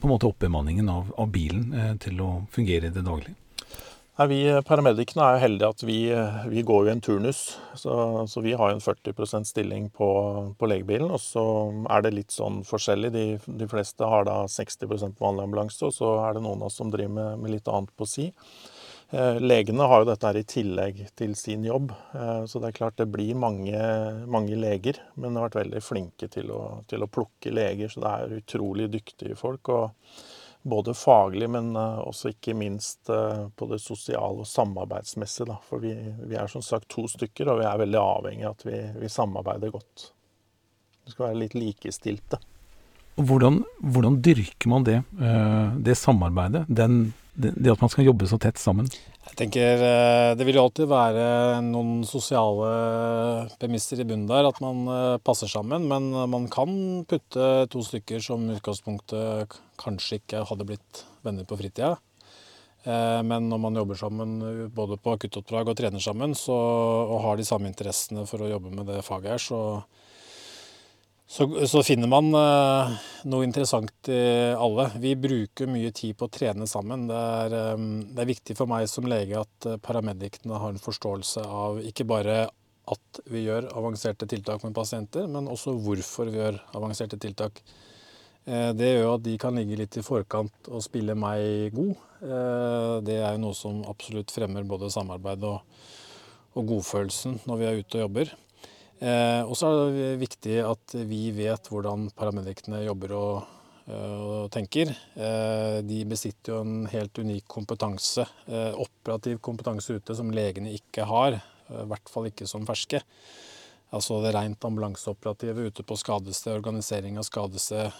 på 0.00 0.08
en 0.08 0.12
måte 0.14 0.28
oppbemanningen 0.28 0.88
av, 0.92 1.10
av 1.18 1.32
bilen 1.34 1.72
eh, 1.74 1.94
til 2.02 2.22
å 2.22 2.30
fungere 2.54 2.90
i 2.90 2.94
det 2.94 3.02
daglige? 3.06 3.34
Nei, 4.14 4.26
vi 4.30 4.36
eh, 4.46 4.60
paramedicene 4.62 5.24
er 5.24 5.34
jo 5.34 5.42
heldige 5.42 5.68
at 5.74 5.82
vi, 5.82 5.96
eh, 6.14 6.42
vi 6.46 6.62
går 6.66 6.84
jo 6.86 6.92
en 6.92 7.02
turnus. 7.02 7.38
Så, 7.74 7.94
så, 8.30 8.42
vi 8.44 8.52
har 8.54 8.70
en 8.70 8.82
40% 8.84 9.48
stilling 9.50 9.88
på, 9.90 10.08
på, 10.54 10.68
legebilen. 10.70 11.10
Og 11.10 11.18
så 11.18 11.42
er 11.90 12.04
det 12.06 12.14
litt 12.14 12.34
sånn 12.34 12.60
forskjellig. 12.68 13.10
De, 13.16 13.24
de 13.42 13.68
fleste 13.70 14.06
har 14.06 14.28
da 14.28 14.44
60 14.46 14.86
på 14.86 15.24
vanlig 15.24 15.48
ambulanse, 15.48 15.82
og 15.88 15.96
så 15.96 16.14
er 16.28 16.36
det 16.36 16.44
noen 16.46 16.62
av 16.62 16.70
oss 16.70 16.78
som 16.78 16.94
driver 16.94 17.16
med, 17.16 17.42
med 17.42 17.56
litt 17.56 17.72
annet 17.72 17.90
på 17.98 18.06
si. 18.06 18.28
Eh, 19.10 19.40
legene 19.40 19.82
har 19.82 20.02
jo 20.02 20.08
dette 20.08 20.26
her 20.26 20.38
i 20.40 20.46
tillegg 20.48 21.00
til 21.18 21.34
sin 21.38 21.64
jobb, 21.66 21.92
eh, 22.14 22.44
så 22.50 22.60
det 22.60 22.70
er 22.70 22.78
klart 22.78 22.96
det 22.98 23.10
blir 23.12 23.36
mange, 23.38 23.80
mange 24.30 24.56
leger. 24.58 24.98
Men 25.14 25.34
de 25.34 25.40
har 25.40 25.50
vært 25.50 25.60
veldig 25.60 25.82
flinke 25.84 26.28
til 26.32 26.50
å, 26.54 26.62
til 26.90 27.04
å, 27.04 27.10
plukke 27.10 27.52
leger, 27.52 27.92
så 27.92 28.02
det 28.04 28.14
er 28.14 28.40
utrolig 28.40 28.88
dyktige 28.96 29.36
folk. 29.38 29.68
og 29.68 30.16
både 30.64 30.94
faglig, 30.96 31.50
men 31.52 31.74
eh, 31.76 31.98
også 32.08 32.30
ikke 32.32 32.54
minst 32.56 33.04
på 33.04 33.66
det 33.68 33.82
sosiale 33.84 34.40
og 34.40 34.48
samarbeidsmessige. 34.48 35.58
For 35.68 35.82
vi, 35.84 35.92
vi, 36.24 36.38
er 36.40 36.48
som 36.48 36.64
sagt 36.64 36.88
to 36.88 37.04
stykker, 37.04 37.52
og 37.52 37.60
vi 37.60 37.68
er 37.68 37.82
veldig 37.84 38.00
avhengig 38.00 38.48
av 38.48 38.56
at 38.56 38.64
vi, 38.70 38.80
vi 39.02 39.12
samarbeider 39.12 39.74
godt. 39.74 40.08
Vi 41.04 41.12
skal 41.12 41.28
være 41.28 41.42
litt 41.42 41.58
likestilte. 41.58 42.40
Hvordan, 43.14 43.60
hvordan 43.78 44.16
dyrker 44.24 44.70
man 44.72 44.86
det, 44.86 44.96
det 45.86 45.94
samarbeidet? 46.00 46.64
Den 46.66 47.12
det, 47.34 47.66
at 47.66 47.80
man 47.82 47.90
skal 47.90 48.06
jobbe 48.06 48.28
så 48.30 48.38
tett 48.38 48.60
sammen? 48.62 48.86
Jeg 49.24 49.36
tenker 49.40 49.80
eh, 49.82 50.32
Det 50.38 50.46
vil 50.46 50.58
jo 50.58 50.66
alltid 50.68 50.86
være 50.90 51.24
noen 51.66 52.04
sosiale 52.06 53.48
premisser 53.58 54.02
i 54.02 54.06
bunnen 54.06 54.28
der, 54.30 54.46
at 54.46 54.60
man 54.62 54.84
eh, 54.86 55.16
passer 55.24 55.50
sammen. 55.50 55.88
Men 55.90 56.12
man 56.30 56.46
kan 56.52 57.02
putte 57.10 57.66
to 57.72 57.82
stykker 57.82 58.22
som 58.22 58.46
utgangspunktet 58.54 59.58
kanskje 59.82 60.20
ikke 60.20 60.44
hadde 60.46 60.68
blitt 60.68 61.02
venner 61.26 61.48
på 61.48 61.58
fritida. 61.58 61.96
Eh, 62.84 63.20
men 63.26 63.50
når 63.50 63.64
man 63.66 63.82
jobber 63.82 63.98
sammen 63.98 64.38
både 64.76 65.00
på 65.02 65.16
akuttoppdrag 65.18 65.72
og 65.72 65.78
trener 65.80 66.04
sammen, 66.04 66.38
så, 66.38 66.54
og 66.54 67.18
har 67.26 67.40
de 67.40 67.48
samme 67.48 67.70
interessene 67.72 68.28
for 68.30 68.44
å 68.44 68.52
jobbe 68.52 68.70
med 68.76 68.86
det 68.92 69.02
faget 69.06 69.34
her, 69.34 69.42
så, 69.42 69.60
så, 71.26 71.66
så, 71.66 71.82
finner 71.82 72.08
man 72.10 72.28
uh, 72.36 72.90
noe 73.32 73.46
interessant 73.46 74.10
i 74.12 74.52
alle. 74.52 74.90
Vi 75.00 75.14
bruker 75.16 75.70
mye 75.72 75.92
tid 75.96 76.18
på 76.20 76.28
å 76.28 76.32
trene 76.32 76.68
sammen. 76.68 77.06
Det 77.08 77.16
er, 77.16 77.56
um, 77.78 78.02
det 78.12 78.22
er 78.22 78.28
viktig 78.28 78.56
for 78.58 78.70
meg 78.70 78.86
som 78.92 79.08
lege 79.08 79.40
at 79.40 79.48
paramedikene 79.64 79.80
paramedicene 79.86 80.60
har 80.60 80.74
en 80.74 80.84
forståelse 80.84 81.46
av 81.48 81.80
ikke 81.88 82.06
bare 82.08 82.44
at 82.92 83.20
vi 83.32 83.46
gjør 83.46 83.70
avanserte 83.72 84.28
tiltak 84.28 84.66
med 84.66 84.76
pasienter, 84.76 85.24
men 85.24 85.48
også 85.48 85.72
hvorfor 85.86 86.28
vi 86.28 86.42
gjør 86.42 86.60
avanserte 86.76 87.18
tiltak. 87.22 87.62
Uh, 88.44 88.76
det 88.76 88.92
gjør 88.92 89.14
at 89.16 89.24
de 89.24 89.40
kan 89.40 89.56
ligge 89.56 89.80
litt 89.80 89.96
i 89.96 90.04
forkant 90.04 90.68
og 90.68 90.84
spille 90.84 91.16
meg 91.16 91.72
god. 91.74 92.10
Det 93.04 93.18
er 93.20 93.34
jo 93.34 93.40
noe 93.42 93.56
som 93.56 93.82
absolutt 93.84 94.30
fremmer 94.32 94.64
både 94.64 94.88
samarbeid 94.92 95.42
og, 95.44 95.58
og 96.56 96.70
godfølelsen 96.70 97.42
når 97.44 97.58
vi 97.60 97.66
er 97.68 97.80
ute 97.82 97.98
og 97.98 98.04
jobber. 98.06 98.30
Eh, 99.02 99.42
og 99.42 99.56
så 99.58 99.68
er 99.68 99.94
det 99.94 100.10
viktig 100.22 100.58
at 100.62 100.94
vi 101.08 101.26
vet 101.34 101.70
hvordan 101.70 102.06
paramedicene 102.14 102.84
jobber 102.84 103.14
og, 103.18 103.48
eh, 103.88 104.20
og 104.22 104.50
tenker. 104.54 104.92
Eh, 105.16 105.80
de 105.86 106.02
besitter 106.08 106.54
jo 106.54 106.60
en 106.62 106.84
helt 106.92 107.18
unik 107.18 107.48
kompetanse, 107.50 108.26
operativ 108.72 109.40
kompetanse 109.44 109.98
ute, 109.98 110.14
som 110.14 110.30
legene 110.30 110.76
ikke 110.76 111.08
har. 111.10 111.40
I 111.72 111.86
hvert 111.88 112.12
fall 112.12 112.28
ikke 112.28 112.46
som 112.48 112.66
ferske. 112.68 113.00
Altså 113.94 114.18
det 114.24 114.34
rent 114.34 114.64
ambulanseoperative 114.66 115.68
ute 115.70 115.84
på 115.86 115.96
skadested, 115.96 116.56
organisering 116.58 117.18
av 117.20 117.26
skadested. 117.28 117.92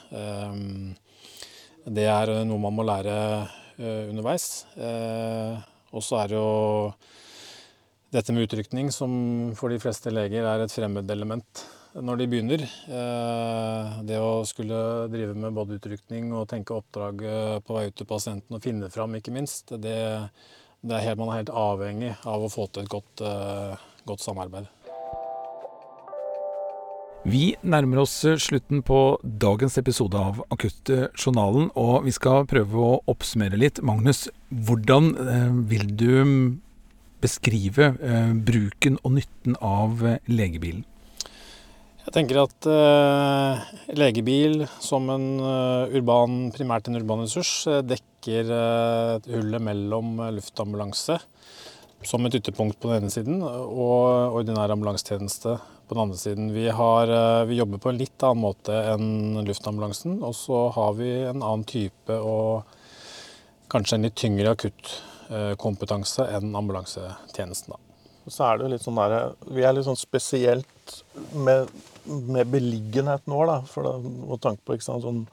Det 1.84 2.06
er 2.10 2.32
noe 2.48 2.60
man 2.60 2.74
må 2.74 2.84
lære 2.84 3.14
underveis. 4.10 4.66
Og 5.94 6.02
så 6.02 6.18
er 6.18 6.32
det 6.32 6.40
jo 6.40 6.92
dette 8.14 8.34
med 8.34 8.46
utrykning, 8.46 8.92
som 8.94 9.14
for 9.58 9.72
de 9.72 9.80
fleste 9.82 10.12
leger 10.12 10.46
er 10.46 10.62
et 10.62 10.72
fremmedelement 10.72 11.64
når 12.02 12.18
de 12.18 12.26
begynner. 12.30 12.64
Eh, 12.64 13.96
det 14.06 14.18
å 14.18 14.42
skulle 14.48 15.06
drive 15.12 15.34
med 15.38 15.54
både 15.54 15.78
utrykning 15.78 16.32
og 16.34 16.48
tenke 16.50 16.76
oppdrag 16.76 17.24
eh, 17.26 17.56
på 17.64 17.76
vei 17.76 17.88
ut 17.90 17.96
til 17.98 18.08
pasienten 18.10 18.58
og 18.58 18.62
finne 18.64 18.90
fram, 18.90 19.14
ikke 19.18 19.34
minst, 19.34 19.74
det, 19.82 19.98
det 20.82 20.96
er 20.96 21.04
helt, 21.08 21.20
man 21.20 21.32
er 21.32 21.42
helt 21.42 21.54
avhengig 21.54 22.14
av 22.22 22.46
å 22.46 22.50
få 22.52 22.66
til 22.70 22.86
et 22.86 22.94
godt, 22.94 23.22
eh, 23.26 23.84
godt 24.08 24.24
samarbeid. 24.26 24.70
Vi 27.24 27.54
nærmer 27.64 28.02
oss 28.02 28.18
slutten 28.20 28.82
på 28.84 28.98
dagens 29.24 29.78
episode 29.80 30.18
av 30.20 30.42
Akuttjournalen, 30.52 31.70
og 31.72 32.04
vi 32.04 32.12
skal 32.12 32.44
prøve 32.50 32.82
å 32.84 32.98
oppsummere 33.08 33.56
litt. 33.56 33.80
Magnus, 33.80 34.26
hvordan 34.52 35.08
vil 35.70 35.88
du 35.96 36.12
beskrive 37.24 37.94
bruken 38.44 39.00
og 39.02 39.16
nytten 39.18 39.56
av 39.64 40.04
legebilen? 40.28 40.84
Jeg 42.04 42.12
tenker 42.12 42.42
at 42.42 42.66
eh, 42.68 43.60
legebil 43.96 44.66
som 44.82 45.08
en 45.08 45.28
uh, 45.40 45.88
urban, 45.88 46.50
primært 46.52 46.90
en 46.90 46.98
urban 46.98 47.22
ressurs 47.24 47.64
dekker 47.88 48.50
hullet 49.24 49.64
mellom 49.64 50.18
luftambulanse 50.36 51.16
som 52.04 52.26
et 52.26 52.36
ytterpunkt 52.36 52.76
på 52.80 52.90
den 52.90 53.02
ene 53.02 53.12
siden 53.12 53.40
og 53.44 54.36
ordinær 54.36 54.72
ambulansetjeneste 54.74 55.56
på 55.88 55.96
den 55.96 56.02
andre 56.02 56.20
siden. 56.20 56.50
Vi, 56.52 56.66
har, 56.68 57.12
vi, 57.48 57.56
jobber 57.56 57.80
på 57.80 57.92
en 57.92 58.00
litt 58.00 58.24
annen 58.24 58.42
måte 58.44 58.76
enn 58.92 59.40
luftambulansen, 59.44 60.18
og 60.24 60.36
så 60.36 60.66
har 60.76 60.94
vi 61.00 61.10
en 61.24 61.40
annen 61.40 61.64
type 61.68 62.16
og 62.20 62.68
kanskje 63.72 63.98
en 63.98 64.08
litt 64.08 64.16
tyngre 64.20 64.54
akuttkompetanse 65.28 66.28
enn 66.36 66.54
ambulansetjenesten. 66.54 67.76
Så 68.24 68.46
er 68.46 68.60
det 68.60 68.70
litt 68.72 68.84
sånn 68.84 68.96
der, 68.96 69.34
Vi 69.52 69.64
er 69.64 69.74
litt 69.76 69.84
sånn 69.84 70.00
spesielt 70.00 71.02
med 71.32 71.68
med 72.04 72.46
beliggenheten 72.46 73.32
vår. 73.32 73.46
Da, 73.46 73.58
for 73.68 73.88
og 73.88 74.40
tanke 74.42 74.64
på 74.66 74.78
sant, 74.82 75.04
sånn, 75.04 75.24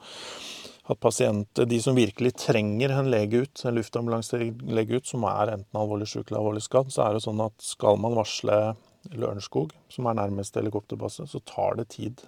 at 0.90 1.00
pasienter, 1.00 1.68
de 1.68 1.78
som 1.82 1.96
virkelig 1.96 2.34
trenger 2.42 2.94
en 2.96 3.10
lege 3.12 3.44
ut, 3.44 3.64
en 3.64 3.76
luftambulanselege 3.76 4.98
ut, 4.98 5.08
som 5.08 5.26
er 5.30 5.54
enten 5.54 5.78
alvorlig 5.78 6.08
syk 6.10 6.26
eller 6.26 6.40
alvorlig 6.40 6.64
skadd, 6.66 6.90
så 6.92 7.06
er 7.06 7.16
det 7.16 7.24
sånn 7.26 7.42
at 7.44 7.54
skal 7.62 8.00
man 8.02 8.18
varsle 8.18 8.62
Lørenskog, 9.18 9.72
som 9.90 10.06
er 10.06 10.18
nærmeste 10.18 10.60
helikopterbase, 10.60 11.26
så 11.26 11.40
tar 11.46 11.78
det 11.80 11.88
tid. 11.94 12.20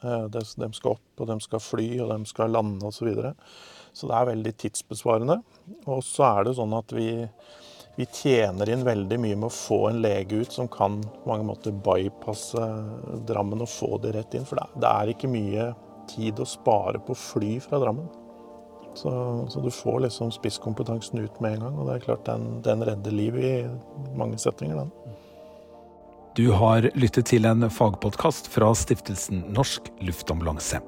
Eh, 0.00 0.28
de 0.32 0.44
skal 0.72 0.94
opp, 0.94 1.08
og 1.20 1.28
de 1.28 1.36
skal 1.44 1.60
fly, 1.60 1.88
og 2.04 2.12
de 2.14 2.28
skal 2.30 2.54
lande 2.54 2.88
osv. 2.88 3.10
Så, 3.92 4.08
det 4.08 4.16
er 4.16 4.30
veldig 4.32 4.54
tidsbesvarende. 4.62 5.42
Og 5.84 6.00
så 6.06 6.24
er 6.28 6.46
det 6.46 6.56
sånn 6.58 6.72
at 6.76 6.94
vi 6.96 7.10
vi 7.96 8.06
tjener 8.06 8.70
inn 8.72 8.84
veldig 8.84 9.18
mye 9.20 9.36
med 9.36 9.50
å 9.50 9.52
få 9.52 9.78
en 9.90 10.00
lege 10.00 10.40
ut 10.40 10.52
som 10.52 10.68
kan 10.68 11.00
på 11.02 11.28
mange 11.28 11.44
måter 11.44 11.74
bypasse 11.84 12.68
Drammen 13.28 13.60
og 13.60 13.68
få 13.68 13.98
det 14.00 14.14
rett 14.16 14.36
inn. 14.38 14.46
For 14.48 14.56
det 14.56 14.88
er 14.88 15.12
ikke 15.12 15.28
mye 15.28 15.72
tid 16.10 16.40
å 16.40 16.48
spare 16.48 17.02
på 17.04 17.16
fly 17.18 17.58
fra 17.60 17.80
Drammen. 17.82 18.08
Så, 18.96 19.12
så 19.48 19.60
du 19.64 19.70
får 19.72 20.02
liksom 20.06 20.32
spisskompetansen 20.32 21.20
ut 21.20 21.38
med 21.40 21.56
en 21.56 21.66
gang, 21.66 21.76
og 21.80 21.88
det 21.88 21.94
er 21.94 22.06
klart 22.06 22.26
den, 22.28 22.48
den 22.64 22.84
redder 22.84 23.14
liv 23.14 23.38
i 23.40 23.52
mange 24.16 24.40
settinger. 24.40 24.82
Den. 24.82 25.16
Du 26.36 26.46
har 26.56 26.88
lyttet 26.96 27.28
til 27.28 27.48
en 27.48 27.68
fagpodkast 27.72 28.48
fra 28.52 28.72
stiftelsen 28.76 29.46
Norsk 29.52 29.88
Luftambulanse 30.04 30.80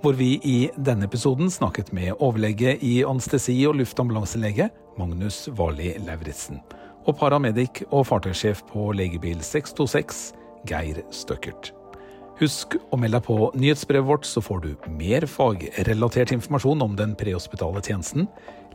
hvor 0.00 0.16
vi 0.16 0.38
i 0.44 0.70
denne 0.80 1.04
episoden 1.04 1.50
snakket 1.52 1.90
med 1.92 2.16
overlege 2.24 2.72
i 2.84 3.00
anestesi 3.04 3.58
og 3.68 3.76
luftambulanselege 3.80 4.70
Magnus 4.98 5.42
Varli 5.56 5.92
Lauritzen, 6.06 6.62
og 7.04 7.18
paramedic 7.20 7.82
og 7.90 8.06
fartøysjef 8.08 8.62
på 8.70 8.90
legebil 8.96 9.42
626 9.44 10.22
Geir 10.68 11.02
Støkkert. 11.12 11.74
Husk 12.40 12.78
å 12.88 12.96
melde 12.96 13.18
deg 13.18 13.26
på 13.26 13.50
nyhetsbrevet 13.60 14.08
vårt, 14.08 14.24
så 14.24 14.40
får 14.40 14.64
du 14.64 14.70
mer 14.96 15.26
fagrelatert 15.28 16.32
informasjon 16.32 16.86
om 16.86 16.96
den 16.96 17.12
prehospitale 17.20 17.84
tjenesten. 17.84 18.30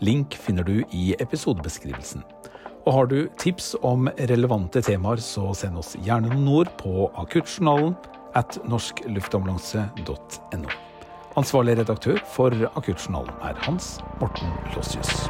Link 0.06 0.38
finner 0.38 0.68
du 0.68 0.84
i 0.94 1.16
episodebeskrivelsen. 1.18 2.22
Og 2.86 2.94
har 2.94 3.10
du 3.10 3.20
tips 3.42 3.74
om 3.82 4.06
relevante 4.30 4.86
temaer, 4.86 5.18
så 5.18 5.50
send 5.58 5.82
oss 5.82 5.96
gjerne 6.06 6.30
noen 6.36 6.52
ord 6.62 6.76
på 6.78 7.10
akuttjournalen 7.18 7.96
at 8.38 8.60
norskluftambulanse.no. 8.70 10.85
Ansvarlig 11.36 11.74
redaktør 11.78 12.22
for 12.32 12.54
Akuttjournalen 12.80 13.34
er 13.44 13.58
Hans 13.66 14.00
Morten 14.22 14.54
Lossius. 14.76 15.26